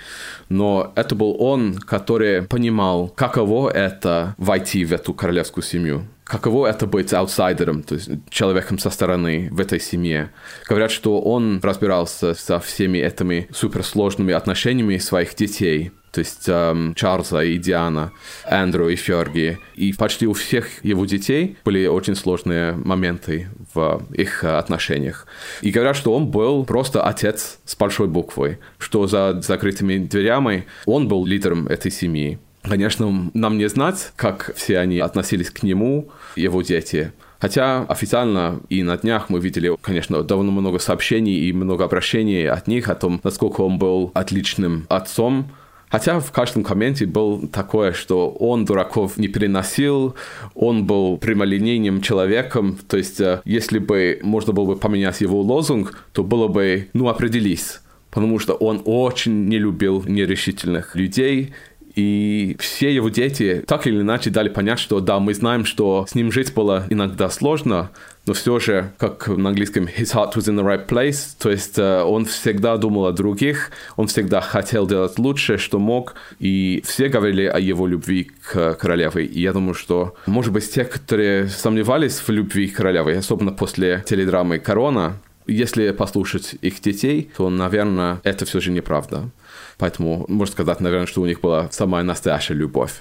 но 0.48 0.92
это 0.94 1.14
был 1.14 1.36
он, 1.38 1.74
который 1.74 2.42
понимал, 2.42 3.08
каково 3.08 3.70
это 3.70 4.34
войти 4.38 4.84
в 4.84 4.92
эту 4.92 5.12
королевскую 5.12 5.64
семью 5.64 6.04
каково 6.28 6.66
это 6.66 6.86
быть 6.86 7.14
аутсайдером, 7.14 7.82
то 7.82 7.94
есть 7.94 8.10
человеком 8.28 8.78
со 8.78 8.90
стороны 8.90 9.48
в 9.50 9.60
этой 9.60 9.80
семье. 9.80 10.30
Говорят, 10.68 10.90
что 10.90 11.22
он 11.22 11.58
разбирался 11.62 12.34
со 12.34 12.60
всеми 12.60 12.98
этими 12.98 13.48
суперсложными 13.50 14.34
отношениями 14.34 14.98
своих 14.98 15.34
детей, 15.34 15.90
то 16.18 16.20
есть 16.20 16.48
эм, 16.48 16.96
Чарльза 16.96 17.44
и 17.44 17.58
Диана, 17.58 18.10
Эндрю 18.44 18.88
и 18.88 18.96
Ферги. 18.96 19.60
И 19.76 19.92
почти 19.92 20.26
у 20.26 20.32
всех 20.32 20.84
его 20.84 21.06
детей 21.06 21.56
были 21.64 21.86
очень 21.86 22.16
сложные 22.16 22.72
моменты 22.72 23.46
в 23.72 24.02
их 24.12 24.42
отношениях. 24.42 25.28
И 25.62 25.70
говорят, 25.70 25.94
что 25.94 26.12
он 26.12 26.26
был 26.26 26.64
просто 26.64 27.04
отец 27.04 27.60
с 27.64 27.76
большой 27.76 28.08
буквой, 28.08 28.58
что 28.78 29.06
за 29.06 29.40
закрытыми 29.42 29.98
дверями 29.98 30.66
он 30.86 31.06
был 31.06 31.24
лидером 31.24 31.68
этой 31.68 31.92
семьи. 31.92 32.40
Конечно, 32.62 33.30
нам 33.32 33.56
не 33.56 33.68
знать, 33.68 34.10
как 34.16 34.52
все 34.56 34.80
они 34.80 34.98
относились 34.98 35.50
к 35.50 35.62
нему, 35.62 36.08
его 36.34 36.62
дети. 36.62 37.12
Хотя 37.38 37.82
официально 37.82 38.58
и 38.68 38.82
на 38.82 38.96
днях 38.98 39.30
мы 39.30 39.38
видели, 39.38 39.72
конечно, 39.80 40.24
довольно 40.24 40.50
много 40.50 40.80
сообщений 40.80 41.48
и 41.48 41.52
много 41.52 41.84
обращений 41.84 42.50
от 42.50 42.66
них 42.66 42.88
о 42.88 42.96
том, 42.96 43.20
насколько 43.22 43.60
он 43.60 43.78
был 43.78 44.10
отличным 44.14 44.84
отцом, 44.88 45.52
Хотя 45.90 46.20
в 46.20 46.30
каждом 46.32 46.64
комменте 46.64 47.06
был 47.06 47.48
такое, 47.48 47.92
что 47.92 48.30
он 48.30 48.64
дураков 48.64 49.16
не 49.16 49.28
переносил, 49.28 50.14
он 50.54 50.84
был 50.84 51.18
прямолинейным 51.18 52.02
человеком, 52.02 52.78
то 52.88 52.96
есть 52.96 53.20
э, 53.20 53.40
если 53.44 53.78
бы 53.78 54.18
можно 54.22 54.52
было 54.52 54.66
бы 54.66 54.76
поменять 54.76 55.20
его 55.20 55.40
лозунг, 55.40 56.04
то 56.12 56.22
было 56.22 56.48
бы 56.48 56.88
«ну 56.92 57.08
определись», 57.08 57.80
потому 58.10 58.38
что 58.38 58.54
он 58.54 58.82
очень 58.84 59.46
не 59.46 59.58
любил 59.58 60.04
нерешительных 60.06 60.94
людей, 60.94 61.54
и 61.94 62.56
все 62.60 62.94
его 62.94 63.08
дети 63.08 63.64
так 63.66 63.86
или 63.86 64.00
иначе 64.00 64.30
дали 64.30 64.48
понять, 64.48 64.78
что 64.78 65.00
да, 65.00 65.18
мы 65.18 65.34
знаем, 65.34 65.64
что 65.64 66.06
с 66.08 66.14
ним 66.14 66.30
жить 66.30 66.54
было 66.54 66.86
иногда 66.90 67.28
сложно, 67.28 67.90
но 68.28 68.34
все 68.34 68.58
же, 68.58 68.92
как 68.98 69.26
на 69.28 69.48
английском, 69.48 69.84
his 69.84 70.12
heart 70.14 70.34
was 70.34 70.48
in 70.48 70.54
the 70.54 70.62
right 70.62 70.86
place, 70.86 71.34
то 71.38 71.50
есть 71.50 71.78
э, 71.78 72.02
он 72.02 72.26
всегда 72.26 72.76
думал 72.76 73.06
о 73.06 73.12
других, 73.12 73.70
он 73.96 74.06
всегда 74.06 74.42
хотел 74.42 74.86
делать 74.86 75.18
лучшее, 75.18 75.56
что 75.56 75.78
мог, 75.78 76.14
и 76.38 76.82
все 76.84 77.08
говорили 77.08 77.46
о 77.46 77.58
его 77.58 77.86
любви 77.86 78.30
к 78.52 78.74
королеве. 78.74 79.24
И 79.24 79.40
я 79.40 79.54
думаю, 79.54 79.72
что, 79.72 80.14
может 80.26 80.52
быть, 80.52 80.70
те, 80.70 80.84
которые 80.84 81.48
сомневались 81.48 82.18
в 82.18 82.28
любви 82.28 82.68
к 82.68 82.76
королеве, 82.76 83.16
особенно 83.16 83.50
после 83.50 84.04
теледрамы 84.06 84.58
«Корона», 84.58 85.14
если 85.46 85.92
послушать 85.92 86.56
их 86.60 86.82
детей, 86.82 87.30
то, 87.34 87.48
наверное, 87.48 88.20
это 88.24 88.44
все 88.44 88.60
же 88.60 88.70
неправда. 88.70 89.30
Поэтому 89.78 90.26
можно 90.28 90.52
сказать, 90.52 90.80
наверное, 90.80 91.06
что 91.06 91.22
у 91.22 91.26
них 91.26 91.40
была 91.40 91.70
самая 91.70 92.04
настоящая 92.04 92.52
любовь. 92.52 92.92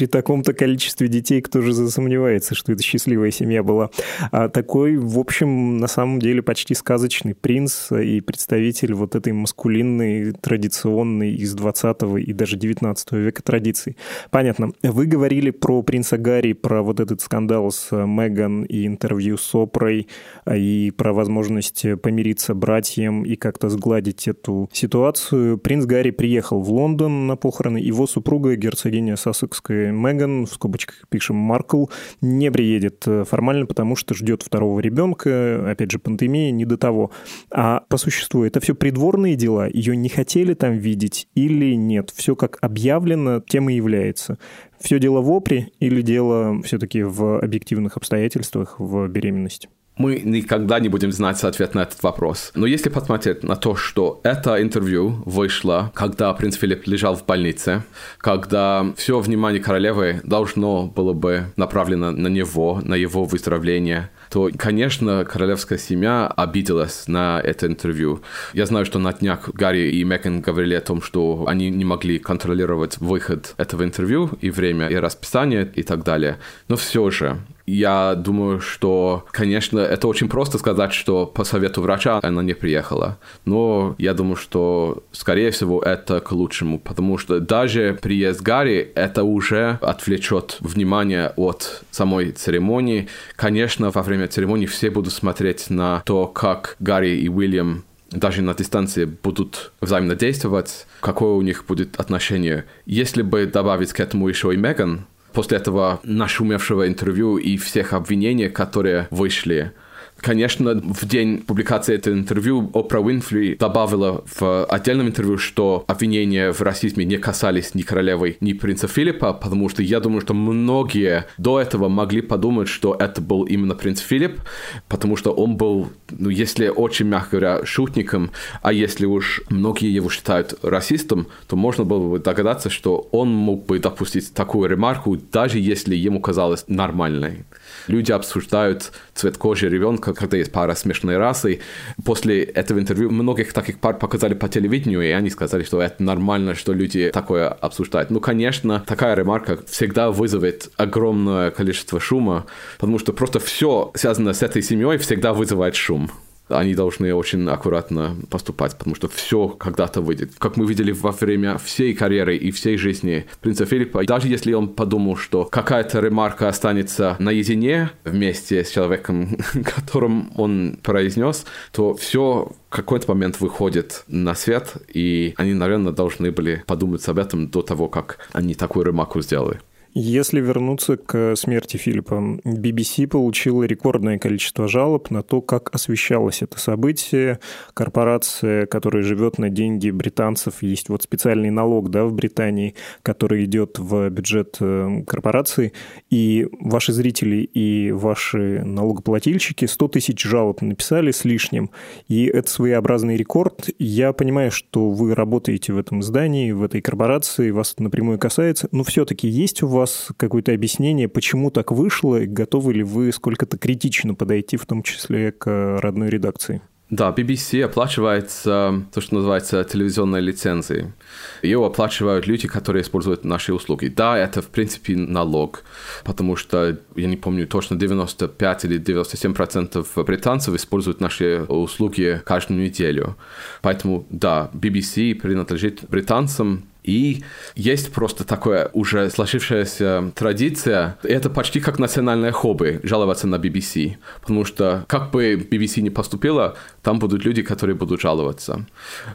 При 0.00 0.06
таком-то 0.06 0.54
количестве 0.54 1.08
детей 1.08 1.42
кто 1.42 1.60
же 1.60 1.74
засомневается, 1.74 2.54
что 2.54 2.72
это 2.72 2.82
счастливая 2.82 3.30
семья 3.30 3.62
была. 3.62 3.90
А 4.32 4.48
такой, 4.48 4.96
в 4.96 5.18
общем, 5.18 5.76
на 5.76 5.88
самом 5.88 6.20
деле 6.20 6.40
почти 6.40 6.72
сказочный 6.72 7.34
принц 7.34 7.92
и 7.92 8.22
представитель 8.22 8.94
вот 8.94 9.14
этой 9.14 9.34
маскулинной, 9.34 10.32
традиционной 10.32 11.34
из 11.34 11.52
20 11.52 12.02
и 12.26 12.32
даже 12.32 12.56
19 12.56 13.12
века 13.12 13.42
традиций. 13.42 13.98
Понятно. 14.30 14.72
Вы 14.82 15.04
говорили 15.04 15.50
про 15.50 15.82
принца 15.82 16.16
Гарри, 16.16 16.54
про 16.54 16.80
вот 16.80 16.98
этот 16.98 17.20
скандал 17.20 17.70
с 17.70 17.94
Меган 17.94 18.62
и 18.62 18.86
интервью 18.86 19.36
с 19.36 19.54
Опрой, 19.54 20.08
и 20.50 20.94
про 20.96 21.12
возможность 21.12 21.84
помириться 22.00 22.54
братьям 22.54 23.22
и 23.24 23.36
как-то 23.36 23.68
сгладить 23.68 24.28
эту 24.28 24.70
ситуацию. 24.72 25.58
Принц 25.58 25.84
Гарри 25.84 26.10
приехал 26.10 26.62
в 26.62 26.72
Лондон 26.72 27.26
на 27.26 27.36
похороны. 27.36 27.76
Его 27.76 28.06
супруга, 28.06 28.56
герцогиня 28.56 29.16
Сассекская 29.16 29.89
Меган, 29.90 30.46
в 30.46 30.52
скобочках 30.52 31.04
пишем 31.08 31.36
Маркл, 31.36 31.86
не 32.20 32.50
приедет 32.50 33.06
формально, 33.26 33.66
потому 33.66 33.96
что 33.96 34.14
ждет 34.14 34.42
второго 34.42 34.80
ребенка. 34.80 35.70
Опять 35.70 35.90
же, 35.90 35.98
пандемия, 35.98 36.50
не 36.50 36.64
до 36.64 36.76
того. 36.76 37.10
А 37.50 37.84
по 37.88 37.96
существу 37.96 38.44
это 38.44 38.60
все 38.60 38.74
придворные 38.74 39.36
дела? 39.36 39.68
Ее 39.68 39.96
не 39.96 40.08
хотели 40.08 40.54
там 40.54 40.78
видеть 40.78 41.28
или 41.34 41.74
нет? 41.74 42.10
Все 42.14 42.36
как 42.36 42.58
объявлено, 42.60 43.40
тем 43.40 43.68
и 43.70 43.74
является. 43.74 44.38
Все 44.80 44.98
дело 44.98 45.20
в 45.20 45.30
опре 45.30 45.68
или 45.78 46.02
дело 46.02 46.62
все-таки 46.62 47.02
в 47.02 47.38
объективных 47.38 47.96
обстоятельствах 47.96 48.76
в 48.78 49.08
беременности? 49.08 49.68
Мы 49.96 50.20
никогда 50.24 50.80
не 50.80 50.88
будем 50.88 51.12
знать 51.12 51.42
ответ 51.44 51.74
на 51.74 51.80
этот 51.80 52.02
вопрос. 52.02 52.52
Но 52.54 52.66
если 52.66 52.88
посмотреть 52.88 53.42
на 53.42 53.56
то, 53.56 53.76
что 53.76 54.20
это 54.24 54.62
интервью 54.62 55.22
вышло, 55.26 55.92
когда 55.94 56.32
принц 56.32 56.56
Филипп 56.56 56.86
лежал 56.86 57.16
в 57.16 57.26
больнице, 57.26 57.82
когда 58.18 58.86
все 58.96 59.20
внимание 59.20 59.62
королевы 59.62 60.20
должно 60.24 60.86
было 60.86 61.12
бы 61.12 61.52
направлено 61.56 62.10
на 62.12 62.28
него, 62.28 62.80
на 62.82 62.94
его 62.94 63.24
выздоровление, 63.24 64.10
то, 64.30 64.48
конечно, 64.56 65.24
королевская 65.24 65.78
семья 65.78 66.28
обиделась 66.28 67.08
на 67.08 67.40
это 67.42 67.66
интервью. 67.66 68.22
Я 68.54 68.66
знаю, 68.66 68.86
что 68.86 68.98
на 68.98 69.12
днях 69.12 69.50
Гарри 69.52 69.90
и 69.90 70.04
Меган 70.04 70.40
говорили 70.40 70.74
о 70.74 70.80
том, 70.80 71.02
что 71.02 71.44
они 71.48 71.68
не 71.68 71.84
могли 71.84 72.18
контролировать 72.18 72.98
выход 72.98 73.54
этого 73.56 73.82
интервью 73.82 74.30
и 74.40 74.50
время, 74.50 74.88
и 74.88 74.94
расписание, 74.94 75.70
и 75.74 75.82
так 75.82 76.04
далее. 76.04 76.38
Но 76.68 76.76
все 76.76 77.10
же, 77.10 77.38
я 77.70 78.14
думаю, 78.14 78.60
что, 78.60 79.26
конечно, 79.30 79.78
это 79.78 80.08
очень 80.08 80.28
просто 80.28 80.58
сказать, 80.58 80.92
что 80.92 81.26
по 81.26 81.44
совету 81.44 81.82
врача 81.82 82.20
она 82.22 82.42
не 82.42 82.54
приехала. 82.54 83.18
Но 83.44 83.94
я 83.98 84.14
думаю, 84.14 84.36
что, 84.36 85.04
скорее 85.12 85.50
всего, 85.50 85.80
это 85.80 86.20
к 86.20 86.32
лучшему, 86.32 86.78
потому 86.78 87.18
что 87.18 87.40
даже 87.40 87.98
приезд 88.00 88.42
Гарри, 88.42 88.90
это 88.94 89.24
уже 89.24 89.78
отвлечет 89.82 90.56
внимание 90.60 91.32
от 91.36 91.82
самой 91.90 92.32
церемонии. 92.32 93.08
Конечно, 93.36 93.90
во 93.90 94.02
время 94.02 94.28
церемонии 94.28 94.66
все 94.66 94.90
будут 94.90 95.12
смотреть 95.12 95.70
на 95.70 96.02
то, 96.04 96.26
как 96.26 96.76
Гарри 96.80 97.16
и 97.16 97.28
Уильям 97.28 97.84
даже 98.10 98.42
на 98.42 98.54
дистанции 98.54 99.04
будут 99.04 99.72
взаимно 99.80 100.16
действовать, 100.16 100.86
какое 101.00 101.32
у 101.32 101.42
них 101.42 101.64
будет 101.66 101.98
отношение. 101.98 102.64
Если 102.84 103.22
бы 103.22 103.46
добавить 103.46 103.92
к 103.92 104.00
этому 104.00 104.28
еще 104.28 104.52
и 104.52 104.56
Меган, 104.56 105.06
после 105.32 105.58
этого 105.58 106.00
нашумевшего 106.02 106.88
интервью 106.88 107.36
и 107.38 107.56
всех 107.56 107.92
обвинений, 107.92 108.48
которые 108.48 109.08
вышли, 109.10 109.72
Конечно, 110.20 110.74
в 110.74 111.06
день 111.06 111.38
публикации 111.38 111.94
этого 111.94 112.14
интервью 112.14 112.70
Опра 112.74 113.00
Уинфри 113.00 113.56
добавила 113.56 114.22
в 114.38 114.64
отдельном 114.66 115.08
интервью, 115.08 115.38
что 115.38 115.84
обвинения 115.86 116.52
в 116.52 116.60
расизме 116.60 117.06
не 117.06 117.16
касались 117.16 117.74
ни 117.74 117.82
королевы, 117.82 118.36
ни 118.40 118.52
принца 118.52 118.86
Филиппа, 118.86 119.32
потому 119.32 119.68
что 119.70 119.82
я 119.82 119.98
думаю, 120.00 120.20
что 120.20 120.34
многие 120.34 121.26
до 121.38 121.58
этого 121.58 121.88
могли 121.88 122.20
подумать, 122.20 122.68
что 122.68 122.94
это 122.98 123.22
был 123.22 123.44
именно 123.44 123.74
принц 123.74 124.00
Филипп, 124.00 124.40
потому 124.88 125.16
что 125.16 125.32
он 125.32 125.56
был, 125.56 125.88
ну, 126.10 126.28
если 126.28 126.68
очень 126.68 127.06
мягко 127.06 127.38
говоря, 127.38 127.64
шутником, 127.64 128.30
а 128.62 128.72
если 128.72 129.06
уж 129.06 129.40
многие 129.48 129.92
его 129.92 130.10
считают 130.10 130.58
расистом, 130.62 131.28
то 131.46 131.56
можно 131.56 131.84
было 131.84 132.10
бы 132.10 132.18
догадаться, 132.18 132.68
что 132.68 133.08
он 133.12 133.30
мог 133.30 133.66
бы 133.66 133.78
допустить 133.78 134.34
такую 134.34 134.68
ремарку, 134.68 135.16
даже 135.16 135.58
если 135.58 135.96
ему 135.96 136.20
казалось 136.20 136.64
нормальной. 136.68 137.44
Люди 137.86 138.12
обсуждают 138.12 138.92
цвет 139.14 139.36
кожи 139.36 139.68
ребенка, 139.68 140.14
когда 140.14 140.36
есть 140.36 140.52
пара 140.52 140.74
смешной 140.74 141.16
расы. 141.16 141.60
После 142.04 142.42
этого 142.42 142.78
интервью 142.78 143.10
многих 143.10 143.52
таких 143.52 143.78
пар 143.78 143.98
показали 143.98 144.34
по 144.34 144.48
телевидению, 144.48 145.02
и 145.02 145.10
они 145.10 145.30
сказали, 145.30 145.62
что 145.62 145.80
это 145.80 146.02
нормально, 146.02 146.54
что 146.54 146.72
люди 146.72 147.10
такое 147.12 147.48
обсуждают. 147.48 148.10
Ну, 148.10 148.20
конечно, 148.20 148.82
такая 148.86 149.14
ремарка 149.14 149.58
всегда 149.66 150.10
вызовет 150.10 150.70
огромное 150.76 151.50
количество 151.50 152.00
шума, 152.00 152.46
потому 152.78 152.98
что 152.98 153.12
просто 153.12 153.40
все 153.40 153.90
связанное 153.94 154.32
с 154.32 154.42
этой 154.42 154.62
семьей 154.62 154.98
всегда 154.98 155.32
вызывает 155.32 155.74
шум 155.74 156.10
они 156.50 156.74
должны 156.74 157.14
очень 157.14 157.48
аккуратно 157.48 158.16
поступать, 158.30 158.76
потому 158.76 158.94
что 158.96 159.08
все 159.08 159.48
когда-то 159.48 160.00
выйдет. 160.00 160.32
Как 160.38 160.56
мы 160.56 160.66
видели 160.66 160.92
во 160.92 161.12
время 161.12 161.58
всей 161.58 161.94
карьеры 161.94 162.36
и 162.36 162.50
всей 162.50 162.76
жизни 162.76 163.26
принца 163.40 163.66
Филиппа, 163.66 164.04
даже 164.04 164.28
если 164.28 164.52
он 164.52 164.68
подумал, 164.68 165.16
что 165.16 165.44
какая-то 165.44 166.00
ремарка 166.00 166.48
останется 166.48 167.16
наедине 167.18 167.90
вместе 168.04 168.64
с 168.64 168.70
человеком, 168.70 169.38
которым 169.64 170.32
он 170.36 170.78
произнес, 170.82 171.44
то 171.72 171.94
все 171.94 172.52
какой-то 172.68 173.12
момент 173.12 173.40
выходит 173.40 174.04
на 174.06 174.34
свет, 174.34 174.74
и 174.88 175.34
они, 175.36 175.54
наверное, 175.54 175.92
должны 175.92 176.30
были 176.30 176.62
подумать 176.66 177.06
об 177.08 177.18
этом 177.18 177.48
до 177.48 177.62
того, 177.62 177.88
как 177.88 178.18
они 178.32 178.54
такую 178.54 178.86
ремарку 178.86 179.20
сделали. 179.20 179.60
Если 179.92 180.40
вернуться 180.40 180.96
к 180.96 181.34
смерти 181.34 181.76
Филиппа, 181.76 182.38
BBC 182.44 183.08
получила 183.08 183.64
рекордное 183.64 184.18
количество 184.18 184.68
жалоб 184.68 185.10
на 185.10 185.24
то, 185.24 185.40
как 185.40 185.74
освещалось 185.74 186.42
это 186.42 186.60
событие. 186.60 187.40
Корпорация, 187.74 188.66
которая 188.66 189.02
живет 189.02 189.38
на 189.38 189.50
деньги 189.50 189.90
британцев, 189.90 190.62
есть 190.62 190.90
вот 190.90 191.02
специальный 191.02 191.50
налог 191.50 191.90
да, 191.90 192.04
в 192.04 192.12
Британии, 192.12 192.76
который 193.02 193.44
идет 193.46 193.80
в 193.80 194.08
бюджет 194.10 194.58
э, 194.60 195.02
корпорации, 195.08 195.72
и 196.08 196.46
ваши 196.60 196.92
зрители 196.92 197.38
и 197.38 197.90
ваши 197.90 198.62
налогоплательщики 198.64 199.64
100 199.64 199.88
тысяч 199.88 200.22
жалоб 200.22 200.62
написали 200.62 201.10
с 201.10 201.24
лишним, 201.24 201.70
и 202.06 202.26
это 202.26 202.48
своеобразный 202.48 203.16
рекорд. 203.16 203.70
Я 203.80 204.12
понимаю, 204.12 204.52
что 204.52 204.90
вы 204.90 205.16
работаете 205.16 205.72
в 205.72 205.78
этом 205.78 206.00
здании, 206.00 206.52
в 206.52 206.62
этой 206.62 206.80
корпорации, 206.80 207.50
вас 207.50 207.72
это 207.72 207.82
напрямую 207.82 208.20
касается, 208.20 208.68
но 208.70 208.84
все-таки 208.84 209.26
есть 209.26 209.64
у 209.64 209.66
вас 209.66 209.79
вас 209.80 210.08
какое-то 210.16 210.52
объяснение, 210.52 211.08
почему 211.08 211.50
так 211.50 211.72
вышло, 211.72 212.16
и 212.16 212.26
готовы 212.26 212.74
ли 212.74 212.82
вы 212.82 213.12
сколько-то 213.12 213.58
критично 213.58 214.14
подойти, 214.14 214.56
в 214.56 214.66
том 214.66 214.82
числе 214.82 215.32
к 215.32 215.80
родной 215.80 216.10
редакции? 216.10 216.62
Да, 216.90 217.14
BBC 217.16 217.62
оплачивается 217.62 218.82
то, 218.92 219.00
что 219.00 219.14
называется 219.14 219.62
телевизионной 219.62 220.20
лицензией. 220.20 220.92
Ее 221.40 221.64
оплачивают 221.64 222.26
люди, 222.26 222.48
которые 222.48 222.82
используют 222.82 223.24
наши 223.24 223.54
услуги. 223.54 223.86
Да, 223.86 224.18
это 224.18 224.42
в 224.42 224.48
принципе 224.48 224.96
налог, 224.96 225.62
потому 226.04 226.34
что, 226.34 226.78
я 226.96 227.06
не 227.06 227.16
помню 227.16 227.46
точно, 227.46 227.76
95 227.76 228.64
или 228.64 228.78
97 228.78 229.34
процентов 229.34 229.92
британцев 229.94 230.54
используют 230.54 231.00
наши 231.00 231.44
услуги 231.48 232.20
каждую 232.24 232.60
неделю. 232.60 233.16
Поэтому, 233.62 234.04
да, 234.10 234.50
BBC 234.52 235.14
принадлежит 235.14 235.84
британцам, 235.88 236.64
и 236.82 237.24
есть 237.54 237.92
просто 237.92 238.24
такая 238.24 238.70
уже 238.72 239.10
сложившаяся 239.10 240.12
традиция, 240.14 240.98
это 241.02 241.30
почти 241.30 241.60
как 241.60 241.78
национальное 241.78 242.32
хобби, 242.32 242.80
жаловаться 242.82 243.26
на 243.26 243.36
BBC. 243.36 243.96
Потому 244.20 244.44
что 244.44 244.84
как 244.88 245.10
бы 245.10 245.34
BBC 245.34 245.80
не 245.82 245.90
поступила, 245.90 246.56
там 246.82 246.98
будут 246.98 247.24
люди, 247.24 247.42
которые 247.42 247.76
будут 247.76 248.00
жаловаться. 248.00 248.66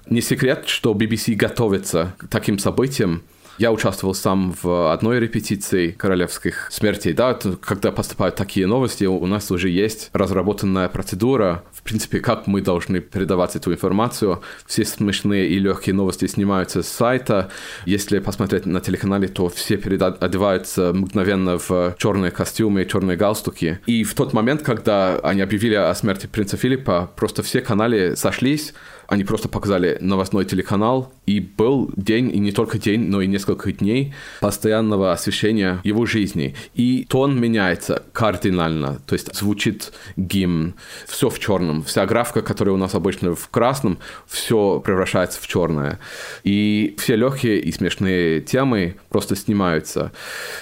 Не 0.09 0.21
секрет, 0.21 0.67
что 0.67 0.93
BBC 0.93 1.35
готовится 1.35 2.15
к 2.17 2.27
таким 2.27 2.59
событиям, 2.59 3.23
я 3.57 3.71
участвовал 3.71 4.13
сам 4.13 4.55
в 4.61 4.91
одной 4.91 5.19
репетиции 5.19 5.91
королевских 5.91 6.67
смертей. 6.71 7.13
Да, 7.13 7.37
когда 7.61 7.91
поступают 7.91 8.35
такие 8.35 8.67
новости, 8.67 9.05
у 9.05 9.25
нас 9.25 9.49
уже 9.51 9.69
есть 9.69 10.09
разработанная 10.13 10.89
процедура, 10.89 11.63
в 11.71 11.83
принципе, 11.83 12.19
как 12.19 12.47
мы 12.47 12.61
должны 12.61 12.99
передавать 12.99 13.55
эту 13.55 13.71
информацию. 13.71 14.41
Все 14.65 14.85
смешные 14.85 15.47
и 15.49 15.59
легкие 15.59 15.95
новости 15.95 16.27
снимаются 16.27 16.83
с 16.83 16.87
сайта. 16.87 17.49
Если 17.85 18.19
посмотреть 18.19 18.65
на 18.65 18.81
телеканале, 18.81 19.27
то 19.27 19.49
все 19.49 19.75
одеваются 19.75 20.93
мгновенно 20.93 21.57
в 21.57 21.95
черные 21.97 22.31
костюмы, 22.31 22.85
черные 22.85 23.17
галстуки. 23.17 23.79
И 23.85 24.03
в 24.03 24.13
тот 24.15 24.33
момент, 24.33 24.61
когда 24.61 25.19
они 25.19 25.41
объявили 25.41 25.75
о 25.75 25.93
смерти 25.95 26.27
принца 26.27 26.57
Филиппа, 26.57 27.11
просто 27.15 27.43
все 27.43 27.61
каналы 27.61 28.15
сошлись, 28.15 28.73
они 29.07 29.23
просто 29.23 29.47
показали 29.47 29.97
новостной 30.01 30.45
телеканал, 30.45 31.13
И 31.25 31.39
был 31.39 31.91
день, 31.95 32.29
и 32.33 32.39
не 32.39 32.51
только 32.51 32.77
день, 32.77 33.07
но 33.09 33.21
и 33.21 33.27
несколько 33.27 33.71
дней 33.71 34.13
постоянного 34.41 35.11
освещения 35.11 35.79
его 35.83 36.05
жизни. 36.05 36.55
И 36.73 37.05
тон 37.09 37.39
меняется 37.39 38.03
кардинально. 38.13 38.99
То 39.05 39.13
есть 39.13 39.35
звучит 39.35 39.91
гимн, 40.17 40.75
все 41.07 41.29
в 41.29 41.39
черном. 41.39 41.83
Вся 41.83 42.05
графика, 42.05 42.41
которая 42.41 42.75
у 42.75 42.77
нас 42.77 42.95
обычно 42.95 43.35
в 43.35 43.49
красном, 43.49 43.97
все 44.27 44.79
превращается 44.79 45.41
в 45.41 45.47
черное. 45.47 45.99
И 46.43 46.95
все 46.99 47.15
легкие 47.15 47.59
и 47.59 47.71
смешные 47.71 48.41
темы 48.41 48.95
просто 49.09 49.35
снимаются. 49.35 50.11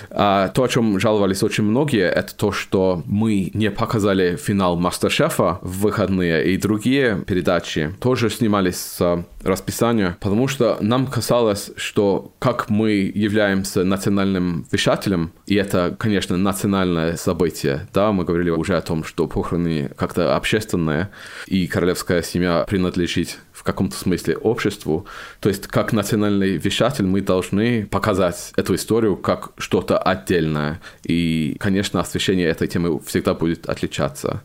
А 0.10 0.48
то, 0.50 0.64
о 0.64 0.68
чем 0.68 1.00
жаловались 1.00 1.44
очень 1.44 1.64
многие, 1.64 2.10
это 2.10 2.36
то, 2.36 2.52
что 2.52 3.04
мы 3.06 3.52
не 3.54 3.70
показали 3.72 4.38
финал 4.38 4.78
Мастер-шефа 4.78 5.60
в 5.62 5.82
выходные, 5.82 6.54
и 6.54 6.58
другие 6.58 7.24
передачи 7.28 7.94
тоже 8.00 8.30
снимались 8.30 8.78
с 8.78 9.26
расписания, 9.44 10.18
потому 10.22 10.48
что 10.48 10.53
нам 10.60 11.08
казалось, 11.08 11.72
что 11.76 12.34
как 12.40 12.70
мы 12.70 13.12
являемся 13.14 13.84
национальным 13.84 14.66
вещателем, 14.72 15.32
и 15.46 15.56
это, 15.56 15.96
конечно, 15.98 16.38
национальное 16.38 17.16
событие, 17.16 17.88
да, 17.94 18.12
мы 18.12 18.26
говорили 18.26 18.50
уже 18.50 18.78
о 18.78 18.82
том, 18.82 19.04
что 19.04 19.28
похороны 19.28 19.92
как-то 19.96 20.36
общественные, 20.36 21.10
и 21.48 21.68
королевская 21.68 22.22
семья 22.22 22.66
принадлежит 22.68 23.40
в 23.64 23.66
каком-то 23.66 23.96
смысле 23.96 24.36
обществу. 24.36 25.06
То 25.40 25.48
есть, 25.48 25.68
как 25.68 25.94
национальный 25.94 26.58
вещатель, 26.58 27.06
мы 27.06 27.22
должны 27.22 27.86
показать 27.86 28.52
эту 28.58 28.76
историю 28.76 29.16
как 29.16 29.52
что-то 29.58 29.98
отдельное. 29.98 30.82
И, 31.04 31.56
конечно, 31.62 32.02
освещение 32.02 32.50
этой 32.50 32.68
темы 32.68 33.00
всегда 33.06 33.34
будет 33.34 33.70
отличаться. 33.70 34.44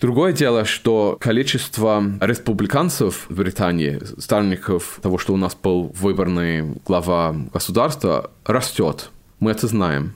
Другое 0.00 0.32
дело, 0.32 0.64
что 0.64 1.16
количество 1.20 2.04
республиканцев 2.20 3.26
в 3.28 3.34
Британии, 3.34 4.00
сторонников 4.20 5.00
того, 5.02 5.18
что 5.18 5.34
у 5.34 5.36
нас 5.36 5.56
был 5.60 5.92
выборный 5.98 6.62
глава 6.86 7.34
государства, 7.52 8.30
растет. 8.44 9.10
Мы 9.40 9.50
это 9.50 9.66
знаем. 9.66 10.14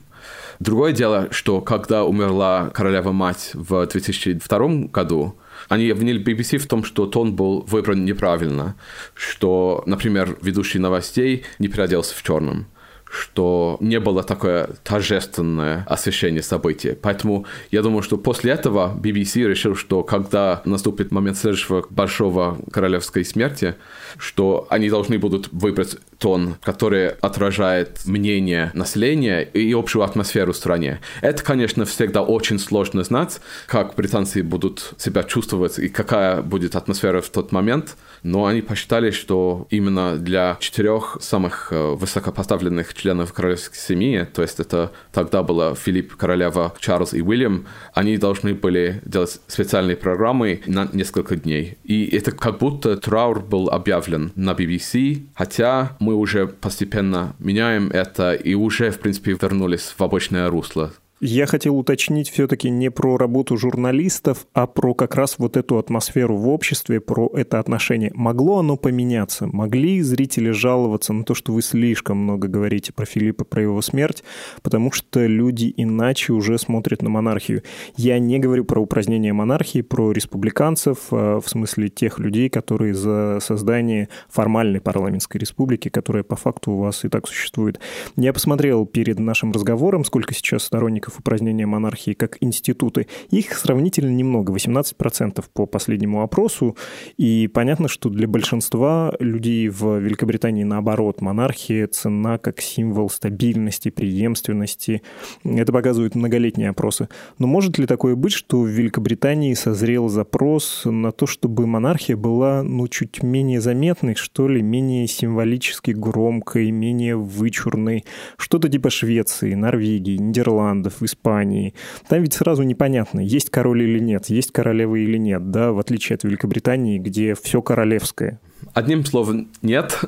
Другое 0.59 0.93
дело, 0.93 1.27
что 1.31 1.59
когда 1.59 2.05
умерла 2.05 2.71
королева-мать 2.73 3.51
в 3.53 3.85
2002 3.85 4.87
году, 4.93 5.35
они 5.69 5.89
обвинили 5.89 6.23
BBC 6.23 6.57
в 6.57 6.67
том, 6.67 6.83
что 6.83 7.05
тон 7.05 7.35
был 7.35 7.61
выбран 7.61 8.05
неправильно, 8.05 8.75
что, 9.13 9.83
например, 9.85 10.37
ведущий 10.41 10.79
новостей 10.79 11.43
не 11.59 11.67
переоделся 11.67 12.15
в 12.15 12.23
черном 12.23 12.67
что 13.09 13.77
не 13.79 13.99
было 13.99 14.23
такое 14.23 14.69
торжественное 14.83 15.85
освещение 15.87 16.43
событий. 16.43 16.93
Поэтому 17.01 17.45
я 17.71 17.81
думаю, 17.81 18.01
что 18.01 18.17
после 18.17 18.51
этого 18.51 18.97
BBC 18.97 19.47
решил, 19.47 19.75
что 19.75 20.03
когда 20.03 20.61
наступит 20.65 21.11
момент 21.11 21.37
следующего 21.37 21.85
большого 21.89 22.59
королевской 22.71 23.23
смерти, 23.23 23.75
что 24.17 24.67
они 24.69 24.89
должны 24.89 25.17
будут 25.19 25.49
выбрать 25.51 25.97
тон, 26.19 26.55
который 26.63 27.09
отражает 27.09 28.05
мнение 28.05 28.71
населения 28.73 29.41
и 29.41 29.73
общую 29.73 30.03
атмосферу 30.03 30.53
в 30.53 30.55
стране. 30.57 30.99
Это, 31.21 31.43
конечно, 31.43 31.85
всегда 31.85 32.21
очень 32.21 32.59
сложно 32.59 33.03
знать, 33.03 33.39
как 33.67 33.95
британцы 33.95 34.43
будут 34.43 34.93
себя 34.97 35.23
чувствовать 35.23 35.79
и 35.79 35.89
какая 35.89 36.41
будет 36.41 36.75
атмосфера 36.75 37.21
в 37.21 37.29
тот 37.29 37.51
момент, 37.51 37.95
но 38.23 38.45
они 38.45 38.61
посчитали, 38.61 39.11
что 39.11 39.67
именно 39.69 40.17
для 40.17 40.57
четырех 40.59 41.17
самых 41.21 41.71
э, 41.71 41.93
высокопоставленных 41.93 42.93
членов 42.93 43.33
королевской 43.33 43.77
семьи, 43.77 44.27
то 44.33 44.41
есть 44.41 44.59
это 44.59 44.91
тогда 45.11 45.43
было 45.43 45.75
Филипп, 45.75 46.15
королева, 46.15 46.73
Чарльз 46.79 47.13
и 47.13 47.21
Уильям, 47.21 47.67
они 47.93 48.17
должны 48.17 48.53
были 48.53 49.01
делать 49.05 49.39
специальные 49.47 49.97
программы 49.97 50.61
на 50.65 50.89
несколько 50.93 51.35
дней. 51.35 51.77
И 51.83 52.05
это 52.15 52.31
как 52.31 52.57
будто 52.57 52.97
траур 52.97 53.39
был 53.39 53.69
объявлен 53.69 54.31
на 54.35 54.51
BBC, 54.51 55.27
хотя 55.35 55.95
мы 56.07 56.15
уже 56.15 56.47
постепенно 56.47 57.35
меняем 57.37 57.89
это 57.89 58.33
и 58.33 58.53
уже, 58.53 58.91
в 58.91 58.99
принципе, 58.99 59.37
вернулись 59.41 59.93
в 59.97 60.01
обычное 60.01 60.49
русло. 60.49 60.93
Я 61.19 61.47
хотел 61.47 61.75
уточнить 61.79 62.29
все-таки 62.29 62.69
не 62.69 62.91
про 62.91 63.17
работу 63.17 63.57
журналистов, 63.57 64.45
а 64.53 64.67
про 64.67 64.93
как 64.93 65.15
раз 65.15 65.39
вот 65.39 65.57
эту 65.57 65.79
атмосферу 65.79 66.37
в 66.37 66.47
обществе, 66.47 66.99
про 66.99 67.27
это 67.33 67.59
отношение. 67.59 68.11
Могло 68.13 68.59
оно 68.59 68.77
поменяться? 68.77 69.47
Могли 69.47 70.03
зрители 70.03 70.51
жаловаться 70.51 71.13
на 71.13 71.23
то, 71.23 71.33
что 71.33 71.53
вы 71.53 71.63
слишком 71.63 72.17
много 72.19 72.47
говорите 72.47 72.93
про 72.93 73.07
Филиппа, 73.07 73.45
про 73.45 73.63
его 73.63 73.81
смерть, 73.81 74.23
потому 74.61 74.91
что 74.91 75.25
люди 75.25 75.73
иначе 75.75 76.33
уже 76.33 76.59
смотрят 76.59 77.01
на 77.01 77.09
монархию? 77.09 77.63
Я 77.95 78.19
не 78.19 78.37
говорю 78.37 78.63
про 78.63 78.79
упразднение 78.79 79.33
монархии, 79.33 79.81
про 79.81 80.11
республиканцев, 80.11 81.07
а 81.09 81.41
в 81.41 81.49
смысле 81.49 81.89
тех 81.89 82.19
людей, 82.19 82.47
которые 82.47 82.93
за 82.93 83.39
создание 83.41 84.09
формальной 84.29 84.81
парламентской 84.81 85.37
республики, 85.37 85.89
которая 85.89 86.23
по 86.23 86.35
факту 86.35 86.73
у 86.73 86.77
вас 86.77 87.05
и 87.05 87.09
так 87.09 87.27
существует. 87.27 87.79
Я 88.15 88.33
посмотрел 88.33 88.85
перед 88.85 89.17
нашим 89.17 89.51
разговором, 89.51 90.05
сколько 90.05 90.35
сейчас 90.35 90.61
сторонников 90.61 91.06
сторонников 91.07 91.19
упразднения 91.19 91.65
монархии 91.65 92.13
как 92.13 92.37
институты, 92.41 93.07
их 93.29 93.53
сравнительно 93.53 94.11
немного, 94.11 94.53
18% 94.53 95.43
по 95.53 95.65
последнему 95.65 96.21
опросу. 96.21 96.75
И 97.17 97.47
понятно, 97.47 97.87
что 97.87 98.09
для 98.09 98.27
большинства 98.27 99.13
людей 99.19 99.69
в 99.69 99.99
Великобритании 99.99 100.63
наоборот, 100.63 101.21
монархия 101.21 101.87
цена 101.87 102.37
как 102.37 102.61
символ 102.61 103.09
стабильности, 103.09 103.89
преемственности. 103.89 105.01
Это 105.43 105.71
показывают 105.71 106.15
многолетние 106.15 106.69
опросы. 106.69 107.07
Но 107.39 107.47
может 107.47 107.77
ли 107.79 107.85
такое 107.85 108.15
быть, 108.15 108.33
что 108.33 108.61
в 108.61 108.67
Великобритании 108.67 109.53
созрел 109.53 110.09
запрос 110.09 110.85
на 110.85 111.11
то, 111.11 111.25
чтобы 111.25 111.67
монархия 111.67 112.15
была 112.15 112.63
ну, 112.63 112.87
чуть 112.87 113.23
менее 113.23 113.61
заметной, 113.61 114.15
что 114.15 114.47
ли, 114.47 114.61
менее 114.61 115.07
символически 115.07 115.91
громкой, 115.91 116.71
менее 116.71 117.15
вычурной, 117.15 118.03
что-то 118.37 118.69
типа 118.69 118.89
Швеции, 118.89 119.55
Норвегии, 119.55 120.17
Нидерландов, 120.17 120.96
в 120.99 121.05
Испании. 121.05 121.73
Там 122.07 122.21
ведь 122.21 122.33
сразу 122.33 122.63
непонятно, 122.63 123.19
есть 123.19 123.49
король 123.49 123.83
или 123.83 123.99
нет, 123.99 124.27
есть 124.27 124.51
королева 124.51 124.95
или 124.95 125.17
нет, 125.17 125.51
да, 125.51 125.71
в 125.71 125.79
отличие 125.79 126.15
от 126.15 126.23
Великобритании, 126.23 126.99
где 126.99 127.35
все 127.35 127.61
королевское. 127.61 128.39
Одним 128.73 129.05
словом, 129.05 129.49
нет. 129.61 129.99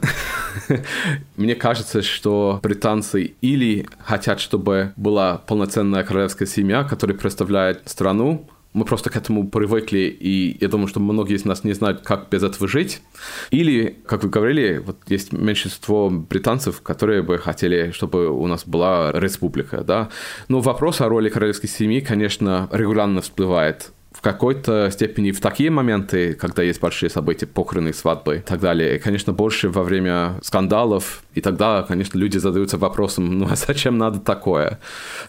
Мне 1.37 1.55
кажется, 1.55 2.01
что 2.01 2.59
британцы 2.61 3.33
или 3.41 3.87
хотят, 3.99 4.39
чтобы 4.39 4.93
была 4.95 5.37
полноценная 5.37 6.03
королевская 6.03 6.47
семья, 6.47 6.83
которая 6.83 7.17
представляет 7.17 7.87
страну, 7.87 8.47
мы 8.73 8.85
просто 8.85 9.09
к 9.09 9.15
этому 9.15 9.49
привыкли, 9.49 10.15
и 10.19 10.57
я 10.61 10.67
думаю, 10.67 10.87
что 10.87 10.99
многие 10.99 11.35
из 11.35 11.45
нас 11.45 11.63
не 11.63 11.73
знают, 11.73 12.01
как 12.01 12.29
без 12.29 12.43
этого 12.43 12.67
жить. 12.67 13.01
Или, 13.49 13.97
как 14.05 14.23
вы 14.23 14.29
говорили, 14.29 14.77
вот 14.77 14.97
есть 15.07 15.33
меньшинство 15.33 16.09
британцев, 16.09 16.81
которые 16.81 17.23
бы 17.23 17.37
хотели, 17.39 17.91
чтобы 17.91 18.29
у 18.29 18.45
нас 18.47 18.65
была 18.65 19.11
республика, 19.13 19.83
да. 19.83 20.09
Но 20.47 20.59
вопрос 20.59 21.01
о 21.01 21.09
роли 21.09 21.29
королевской 21.29 21.69
семьи, 21.69 21.99
конечно, 21.99 22.69
регулярно 22.71 23.21
всплывает 23.21 23.91
в 24.19 24.21
какой-то 24.21 24.89
степени 24.91 25.31
в 25.31 25.39
такие 25.39 25.71
моменты, 25.71 26.33
когда 26.33 26.61
есть 26.61 26.81
большие 26.81 27.09
события, 27.09 27.47
похороны, 27.47 27.93
свадьбы 27.93 28.35
и 28.35 28.39
так 28.39 28.59
далее. 28.59 28.99
конечно, 28.99 29.31
больше 29.31 29.69
во 29.69 29.81
время 29.81 30.41
скандалов. 30.43 31.23
И 31.35 31.39
тогда, 31.39 31.83
конечно, 31.83 32.17
люди 32.17 32.37
задаются 32.37 32.77
вопросом, 32.77 33.37
ну 33.37 33.47
а 33.49 33.55
зачем 33.55 33.97
надо 33.97 34.19
такое? 34.19 34.81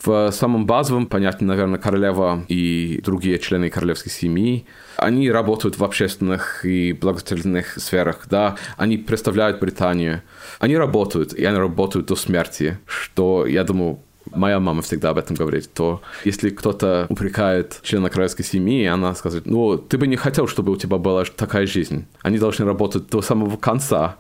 В 0.03 0.33
самом 0.33 0.67
базовом 0.67 1.07
понятии, 1.07 1.45
наверное, 1.45 1.79
королева 1.79 2.45
и 2.49 3.01
другие 3.05 3.39
члены 3.39 3.71
королевской 3.71 4.11
семьи, 4.11 4.67
они 4.97 5.31
работают 5.31 5.79
в 5.79 5.85
общественных 5.85 6.65
и 6.65 6.93
благотворительных 6.93 7.81
сферах, 7.81 8.27
да, 8.29 8.57
они 8.77 8.99
представляют 8.99 9.61
Британию. 9.61 10.23
Они 10.59 10.77
работают, 10.77 11.33
и 11.33 11.45
они 11.45 11.59
работают 11.59 12.09
до 12.09 12.17
смерти, 12.17 12.81
что, 12.87 13.47
я 13.47 13.63
думаю, 13.63 14.01
Моя 14.31 14.61
мама 14.61 14.83
всегда 14.83 15.11
об 15.11 15.19
этом 15.19 15.37
говорит, 15.37 15.73
то 15.73 16.01
если 16.25 16.51
кто-то 16.51 17.07
упрекает 17.09 17.81
члена 17.83 18.11
королевской 18.11 18.45
семьи, 18.45 18.87
она 18.87 19.15
скажет, 19.15 19.47
ну, 19.47 19.79
ты 19.79 19.99
бы 19.99 20.07
не 20.07 20.17
хотел, 20.17 20.47
чтобы 20.47 20.73
у 20.73 20.77
тебя 20.77 20.99
была 20.99 21.25
такая 21.25 21.67
жизнь. 21.67 22.07
Они 22.23 22.39
должны 22.39 22.65
работать 22.65 23.09
до 23.09 23.23
самого 23.23 23.57
конца. 23.57 24.17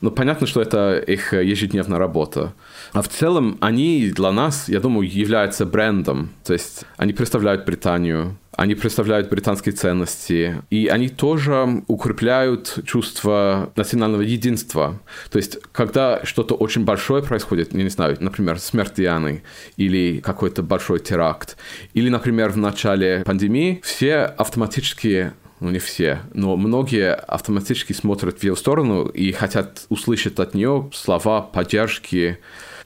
Но 0.00 0.10
понятно, 0.10 0.46
что 0.46 0.60
это 0.60 0.98
их 0.98 1.32
ежедневная 1.32 1.98
работа. 1.98 2.52
А 2.92 3.02
в 3.02 3.08
целом 3.08 3.56
они 3.60 4.10
для 4.10 4.32
нас, 4.32 4.68
я 4.68 4.80
думаю, 4.80 5.08
являются 5.10 5.64
брендом. 5.66 6.30
То 6.44 6.52
есть 6.52 6.84
они 6.96 7.12
представляют 7.12 7.64
Британию, 7.64 8.36
они 8.58 8.74
представляют 8.74 9.30
британские 9.30 9.72
ценности, 9.72 10.62
и 10.68 10.88
они 10.88 11.08
тоже 11.08 11.84
укрепляют 11.86 12.80
чувство 12.84 13.72
национального 13.76 14.22
единства. 14.22 14.98
То 15.30 15.36
есть, 15.36 15.58
когда 15.70 16.24
что-то 16.24 16.56
очень 16.56 16.84
большое 16.84 17.22
происходит, 17.22 17.72
я 17.72 17.84
не 17.84 17.88
знаю, 17.88 18.16
например, 18.18 18.58
смерть 18.58 18.94
Дианы, 18.96 19.44
или 19.76 20.18
какой-то 20.18 20.64
большой 20.64 20.98
теракт, 20.98 21.56
или, 21.94 22.08
например, 22.08 22.50
в 22.50 22.56
начале 22.56 23.22
пандемии, 23.24 23.80
все 23.84 24.22
автоматически 24.22 25.32
ну 25.60 25.70
не 25.70 25.78
все, 25.78 26.20
но 26.34 26.56
многие 26.56 27.14
автоматически 27.14 27.92
смотрят 27.92 28.40
в 28.40 28.42
ее 28.42 28.56
сторону 28.56 29.06
и 29.06 29.30
хотят 29.32 29.86
услышать 29.88 30.38
от 30.38 30.54
нее 30.54 30.90
слова 30.92 31.42
поддержки. 31.42 32.38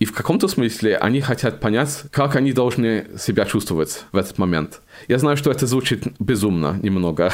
И 0.02 0.04
в 0.04 0.12
каком-то 0.12 0.48
смысле 0.48 0.96
они 0.96 1.20
хотят 1.20 1.60
понять, 1.60 2.02
как 2.10 2.34
они 2.34 2.52
должны 2.52 3.06
себя 3.16 3.44
чувствовать 3.44 4.04
в 4.10 4.16
этот 4.16 4.36
момент. 4.36 4.80
Я 5.06 5.18
знаю, 5.18 5.36
что 5.36 5.48
это 5.52 5.64
звучит 5.68 6.08
безумно 6.18 6.76
немного, 6.82 7.30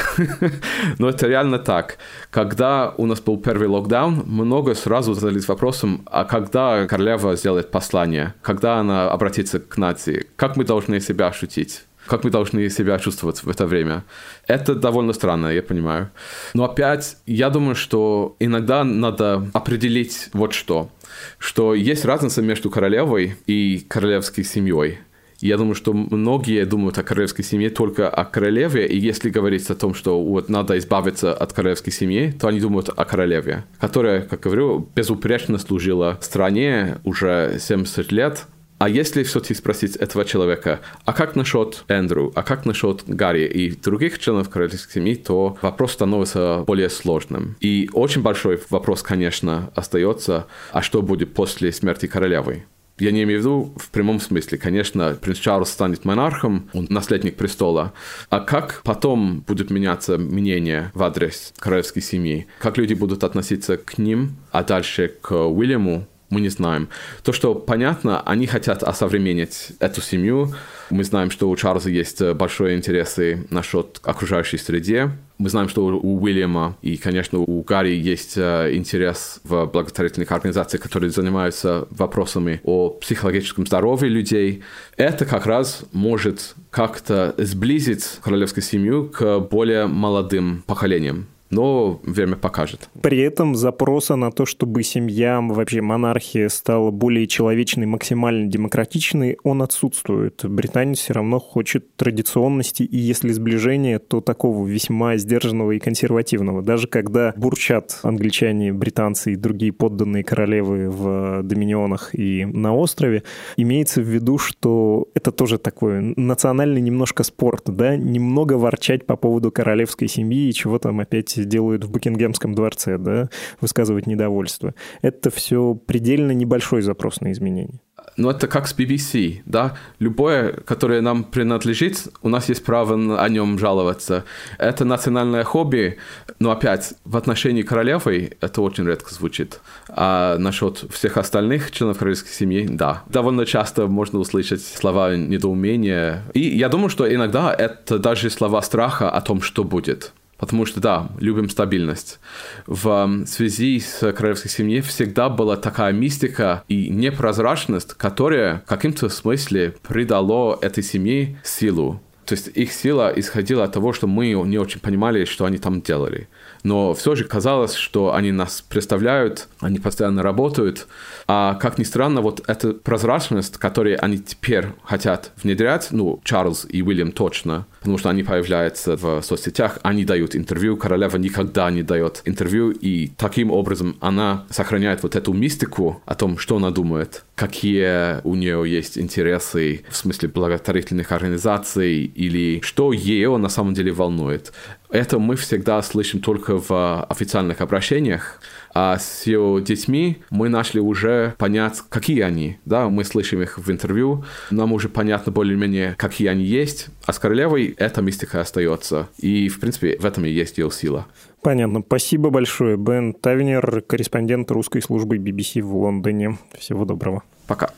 но 0.99 1.09
это 1.09 1.25
реально 1.25 1.57
так. 1.57 1.97
Когда 2.29 2.93
у 2.95 3.07
нас 3.07 3.21
был 3.21 3.37
первый 3.37 3.67
локдаун, 3.67 4.21
много 4.27 4.75
сразу 4.75 5.15
задались 5.15 5.47
вопросом, 5.47 6.03
а 6.05 6.25
когда 6.25 6.85
королева 6.85 7.35
сделает 7.35 7.71
послание, 7.71 8.35
когда 8.43 8.77
она 8.77 9.09
обратится 9.09 9.59
к 9.59 9.75
нации, 9.77 10.27
как 10.35 10.55
мы 10.55 10.63
должны 10.63 10.99
себя 10.99 11.25
ощутить? 11.25 11.85
Как 12.09 12.23
мы 12.23 12.31
должны 12.31 12.69
себя 12.69 12.97
чувствовать 12.99 13.43
в 13.43 13.49
это 13.49 13.65
время. 13.67 14.03
Это 14.47 14.75
довольно 14.75 15.13
странно, 15.13 15.47
я 15.47 15.61
понимаю. 15.61 16.09
Но 16.53 16.65
опять, 16.65 17.17
я 17.25 17.49
думаю, 17.49 17.75
что 17.75 18.35
иногда 18.39 18.83
надо 18.83 19.47
определить 19.53 20.29
вот 20.33 20.53
что. 20.53 20.89
Что 21.37 21.73
есть 21.73 22.05
разница 22.05 22.41
между 22.41 22.69
королевой 22.69 23.35
и 23.45 23.85
королевской 23.87 24.43
семьей. 24.43 24.99
Я 25.41 25.57
думаю, 25.57 25.75
что 25.75 25.93
многие 25.93 26.65
думают 26.65 26.97
о 26.97 27.03
королевской 27.03 27.45
семье 27.45 27.69
только 27.69 28.09
о 28.09 28.25
королеве, 28.25 28.87
и 28.87 28.97
если 28.97 29.29
говорить 29.29 29.69
о 29.69 29.75
том, 29.75 29.93
что 29.93 30.21
вот 30.21 30.49
надо 30.49 30.77
избавиться 30.77 31.33
от 31.33 31.53
королевской 31.53 31.93
семьи, 31.93 32.33
то 32.37 32.49
они 32.49 32.59
думают 32.59 32.89
о 32.89 33.05
королеве, 33.05 33.63
которая, 33.79 34.21
как 34.23 34.41
говорю, 34.41 34.89
безупречно 34.95 35.57
служила 35.57 36.17
стране 36.21 36.97
уже 37.05 37.57
70 37.57 38.11
лет, 38.11 38.47
а 38.79 38.87
если 38.87 39.23
все-таки 39.23 39.53
спросить 39.53 39.97
этого 39.97 40.23
человека, 40.25 40.79
а 41.05 41.13
как 41.13 41.35
насчет 41.35 41.83
Эндрю, 41.89 42.31
а 42.33 42.43
как 42.43 42.65
насчет 42.65 43.03
Гарри 43.05 43.45
и 43.45 43.71
других 43.71 44.19
членов 44.19 44.49
королевской 44.49 44.93
семьи, 44.93 45.15
то 45.15 45.57
вопрос 45.61 45.91
становится 45.91 46.63
более 46.65 46.89
сложным. 46.89 47.57
И 47.59 47.89
очень 47.93 48.21
большой 48.21 48.59
вопрос, 48.69 49.03
конечно, 49.03 49.69
остается, 49.75 50.47
а 50.71 50.81
что 50.81 51.01
будет 51.01 51.33
после 51.33 51.73
смерти 51.73 52.07
королевы? 52.07 52.63
Я 52.99 53.11
не 53.11 53.23
имею 53.23 53.39
в 53.39 53.41
виду 53.41 53.73
в 53.77 53.89
прямом 53.91 54.19
смысле. 54.19 54.57
Конечно, 54.57 55.17
принц 55.21 55.39
Чарльз 55.39 55.69
станет 55.69 56.03
монархом, 56.03 56.69
он 56.73 56.87
наследник 56.89 57.35
престола. 57.35 57.93
А 58.29 58.41
как 58.41 58.81
потом 58.83 59.41
будет 59.41 59.71
меняться 59.71 60.17
мнение 60.17 60.91
в 60.93 61.03
адрес 61.03 61.53
королевской 61.59 62.01
семьи? 62.01 62.47
Как 62.59 62.77
люди 62.77 62.93
будут 62.93 63.23
относиться 63.23 63.77
к 63.77 63.97
ним, 63.97 64.35
а 64.51 64.63
дальше 64.63 65.13
к 65.21 65.33
Уильяму, 65.33 66.07
мы 66.29 66.41
не 66.41 66.49
знаем. 66.49 66.89
То, 67.23 67.33
что 67.33 67.55
понятно, 67.55 68.21
они 68.21 68.47
хотят 68.47 68.83
осовременить 68.83 69.71
эту 69.79 70.01
семью. 70.01 70.53
Мы 70.89 71.03
знаем, 71.03 71.31
что 71.31 71.49
у 71.49 71.55
Чарльза 71.55 71.89
есть 71.89 72.21
большие 72.33 72.77
интересы 72.77 73.47
насчет 73.49 73.99
окружающей 74.03 74.57
среды. 74.57 75.11
Мы 75.37 75.49
знаем, 75.49 75.69
что 75.69 75.85
у 75.85 76.21
Уильяма 76.21 76.77
и, 76.81 76.97
конечно, 76.97 77.39
у 77.39 77.61
Гарри 77.63 77.95
есть 77.95 78.33
э, 78.35 78.75
интерес 78.75 79.39
в 79.45 79.67
благотворительных 79.67 80.29
организациях, 80.33 80.83
которые 80.83 81.11
занимаются 81.11 81.87
вопросами 81.91 82.59
о 82.63 82.89
психологическом 82.89 83.65
здоровье 83.65 84.09
людей. 84.09 84.63
Это 84.97 85.25
как 85.25 85.45
раз 85.45 85.85
может 85.93 86.55
как-то 86.71 87.33
сблизить 87.37 88.19
королевскую 88.21 88.63
семью 88.63 89.09
к 89.09 89.39
более 89.39 89.87
молодым 89.87 90.63
поколениям 90.67 91.27
но 91.49 91.99
время 92.03 92.35
покажет. 92.35 92.89
При 93.01 93.19
этом 93.19 93.55
запроса 93.55 94.15
на 94.15 94.31
то, 94.31 94.45
чтобы 94.45 94.83
семья, 94.83 95.41
вообще 95.41 95.81
монархия 95.81 96.49
стала 96.49 96.91
более 96.91 97.27
человечной, 97.27 97.85
максимально 97.85 98.47
демократичной, 98.47 99.37
он 99.43 99.61
отсутствует. 99.61 100.45
Британия 100.45 100.95
все 100.95 101.13
равно 101.13 101.39
хочет 101.39 101.95
традиционности, 101.95 102.83
и 102.83 102.97
если 102.97 103.31
сближение, 103.31 103.99
то 103.99 104.21
такого 104.21 104.67
весьма 104.67 105.17
сдержанного 105.17 105.71
и 105.71 105.79
консервативного. 105.79 106.61
Даже 106.61 106.87
когда 106.87 107.33
бурчат 107.35 107.99
англичане, 108.03 108.73
британцы 108.73 109.33
и 109.33 109.35
другие 109.35 109.71
подданные 109.71 110.23
королевы 110.23 110.89
в 110.89 111.43
доминионах 111.43 112.13
и 112.13 112.45
на 112.45 112.75
острове, 112.75 113.23
имеется 113.57 114.01
в 114.01 114.05
виду, 114.05 114.37
что 114.37 115.07
это 115.13 115.31
тоже 115.31 115.57
такой 115.57 116.13
национальный 116.15 116.81
немножко 116.81 117.23
спорт, 117.23 117.63
да, 117.67 117.95
немного 117.95 118.53
ворчать 118.53 119.05
по 119.05 119.15
поводу 119.15 119.51
королевской 119.51 120.07
семьи 120.07 120.49
и 120.49 120.53
чего 120.53 120.79
там 120.79 120.99
опять 120.99 121.38
делают 121.43 121.83
в 121.83 121.91
Букингемском 121.91 122.55
дворце, 122.55 122.97
да, 122.97 123.29
высказывать 123.61 124.07
недовольство. 124.07 124.73
Это 125.01 125.29
все 125.29 125.75
предельно 125.75 126.31
небольшой 126.31 126.81
запрос 126.81 127.21
на 127.21 127.31
изменения. 127.31 127.79
Ну, 128.17 128.29
это 128.29 128.47
как 128.47 128.67
с 128.67 128.75
BBC, 128.75 129.41
да? 129.45 129.77
Любое, 129.99 130.51
которое 130.51 131.01
нам 131.01 131.23
принадлежит, 131.23 132.07
у 132.21 132.29
нас 132.29 132.49
есть 132.49 132.63
право 132.65 133.21
о 133.21 133.29
нем 133.29 133.57
жаловаться. 133.57 134.25
Это 134.57 134.83
национальное 134.83 135.43
хобби, 135.43 135.97
но 136.39 136.51
опять, 136.51 136.93
в 137.05 137.15
отношении 137.15 137.61
королевы 137.61 138.31
это 138.41 138.61
очень 138.61 138.85
редко 138.85 139.13
звучит. 139.13 139.61
А 139.87 140.37
насчет 140.37 140.85
всех 140.91 141.17
остальных 141.17 141.71
членов 141.71 141.97
королевской 141.97 142.31
семьи, 142.31 142.67
да. 142.69 143.03
Довольно 143.07 143.45
часто 143.45 143.87
можно 143.87 144.19
услышать 144.19 144.63
слова 144.63 145.15
недоумения. 145.15 146.23
И 146.33 146.41
я 146.41 146.67
думаю, 146.69 146.89
что 146.89 147.13
иногда 147.13 147.53
это 147.53 147.99
даже 147.99 148.29
слова 148.29 148.61
страха 148.61 149.09
о 149.09 149.21
том, 149.21 149.41
что 149.41 149.63
будет. 149.63 150.13
Потому 150.39 150.65
что, 150.65 150.79
да, 150.79 151.09
любим 151.19 151.49
стабильность. 151.49 152.19
В 152.65 153.25
связи 153.27 153.79
с 153.79 154.11
королевской 154.13 154.49
семьей 154.49 154.81
всегда 154.81 155.29
была 155.29 155.57
такая 155.57 155.91
мистика 155.91 156.63
и 156.67 156.89
непрозрачность, 156.89 157.93
которая 157.93 158.61
в 158.65 158.69
каком-то 158.69 159.09
смысле 159.09 159.75
придало 159.87 160.57
этой 160.61 160.81
семье 160.81 161.39
силу. 161.43 162.01
То 162.29 162.35
есть 162.35 162.49
их 162.53 162.71
сила 162.71 163.11
исходила 163.15 163.63
от 163.63 163.71
того, 163.71 163.91
что 163.91 164.05
мы 164.05 164.33
не 164.33 164.59
очень 164.59 164.79
понимали, 164.79 165.25
что 165.25 165.45
они 165.45 165.57
там 165.57 165.81
делали. 165.81 166.27
Но 166.61 166.93
все 166.93 167.15
же 167.15 167.23
казалось, 167.23 167.73
что 167.73 168.13
они 168.13 168.31
нас 168.31 168.61
представляют, 168.61 169.47
они 169.61 169.79
постоянно 169.79 170.21
работают. 170.21 170.85
А 171.27 171.55
как 171.55 171.79
ни 171.79 171.83
странно, 171.83 172.21
вот 172.21 172.43
эта 172.45 172.73
прозрачность, 172.73 173.57
которую 173.57 173.97
они 174.03 174.19
теперь 174.19 174.67
хотят 174.83 175.31
внедрять, 175.41 175.87
ну, 175.89 176.21
Чарльз 176.23 176.67
и 176.69 176.83
Уильям 176.83 177.13
точно, 177.13 177.65
потому 177.79 177.97
что 177.97 178.11
они 178.11 178.21
появляются 178.21 178.95
в 178.95 179.23
соцсетях, 179.23 179.79
они 179.81 180.05
дают 180.05 180.35
интервью, 180.35 180.77
королева 180.77 181.17
никогда 181.17 181.71
не 181.71 181.81
дает 181.81 182.21
интервью, 182.25 182.69
и 182.69 183.07
таким 183.17 183.49
образом 183.49 183.97
она 184.01 184.45
сохраняет 184.51 185.01
вот 185.01 185.15
эту 185.15 185.33
мистику 185.33 186.03
о 186.05 186.13
том, 186.13 186.37
что 186.37 186.57
она 186.57 186.69
думает, 186.69 187.23
какие 187.39 188.21
у 188.27 188.35
нее 188.35 188.65
есть 188.67 188.97
интересы 188.97 189.85
в 189.89 189.95
смысле 189.95 190.27
благотворительных 190.27 191.13
организаций 191.13 192.03
или 192.03 192.59
что 192.59 192.91
ее 192.91 193.37
на 193.37 193.47
самом 193.47 193.73
деле 193.73 193.93
волнует. 193.93 194.51
Это 194.89 195.19
мы 195.19 195.37
всегда 195.37 195.81
слышим 195.81 196.19
только 196.19 196.57
в 196.57 197.05
официальных 197.05 197.61
обращениях, 197.61 198.41
а 198.73 198.97
с 198.97 199.25
ее 199.25 199.61
детьми 199.65 200.19
мы 200.29 200.49
начали 200.49 200.79
уже 200.79 201.35
понять, 201.37 201.81
какие 201.89 202.21
они. 202.21 202.57
Да, 202.65 202.89
мы 202.89 203.03
слышим 203.03 203.41
их 203.41 203.57
в 203.57 203.71
интервью, 203.71 204.25
нам 204.51 204.73
уже 204.73 204.89
понятно 204.89 205.31
более-менее, 205.31 205.95
какие 205.97 206.27
они 206.27 206.43
есть. 206.43 206.87
А 207.05 207.13
с 207.13 207.19
королевой 207.19 207.75
эта 207.77 208.01
мистика 208.01 208.41
остается. 208.41 209.09
И, 209.17 209.49
в 209.49 209.59
принципе, 209.59 209.97
в 209.99 210.05
этом 210.05 210.25
и 210.25 210.29
есть 210.29 210.57
ее 210.57 210.69
сила. 210.71 211.07
Понятно. 211.41 211.81
Спасибо 211.85 212.29
большое. 212.29 212.77
Бен 212.77 213.13
Тавинер, 213.13 213.81
корреспондент 213.81 214.51
русской 214.51 214.81
службы 214.81 215.17
BBC 215.17 215.61
в 215.61 215.75
Лондоне. 215.75 216.37
Всего 216.57 216.85
доброго. 216.85 217.23
Пока. 217.47 217.71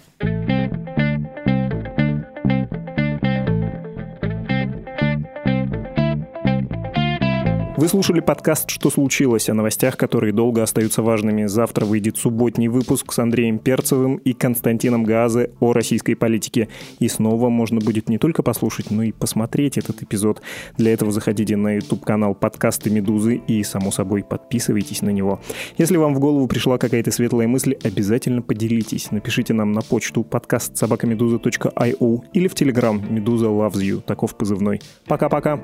Вы 7.82 7.88
слушали 7.88 8.20
подкаст 8.20 8.70
«Что 8.70 8.91
случилось?» 8.91 9.50
о 9.50 9.56
новостях, 9.56 9.98
которые 9.98 10.34
долго 10.34 10.62
остаются 10.62 11.02
важными. 11.02 11.48
Завтра 11.48 11.84
выйдет 11.84 12.15
субботний 12.15 12.67
выпуск 12.67 13.12
с 13.12 13.17
Андреем 13.17 13.58
Перцевым 13.58 14.17
и 14.17 14.34
Константином 14.34 15.04
Газе 15.04 15.50
о 15.60 15.74
российской 15.74 16.13
политике. 16.13 16.67
И 17.00 17.08
снова 17.08 17.50
можно 17.50 17.80
будет 17.80 18.08
не 18.08 18.20
только 18.20 18.44
послушать, 18.44 18.91
но 18.91 19.02
и 19.02 19.12
посмотреть 19.12 19.80
этот 19.80 20.04
эпизод. 20.04 20.44
Для 20.78 20.94
этого 20.94 21.12
заходите 21.12 21.56
на 21.56 21.74
YouTube-канал 21.74 22.36
подкасты 22.36 22.91
«Медузы» 22.91 23.41
и, 23.48 23.63
само 23.63 23.89
собой, 23.89 24.24
подписывайтесь 24.24 25.02
на 25.02 25.10
него. 25.10 25.41
Если 25.80 25.98
вам 25.98 26.13
в 26.13 26.20
голову 26.20 26.48
пришла 26.48 26.78
какая-то 26.78 27.10
светлая 27.10 27.48
мысль, 27.48 27.76
обязательно 27.84 28.44
поделитесь. 28.44 29.10
Напишите 29.10 29.56
нам 29.56 29.72
на 29.72 29.82
почту 29.82 30.24
подкаст 30.24 30.78
собакамедуза.io 30.78 32.22
или 32.32 32.48
в 32.48 32.54
Telegram 32.54 33.12
«Медуза 33.12 33.48
loves 33.48 33.82
you». 33.82 34.02
Таков 34.02 34.38
позывной. 34.38 34.82
Пока-пока! 35.08 35.60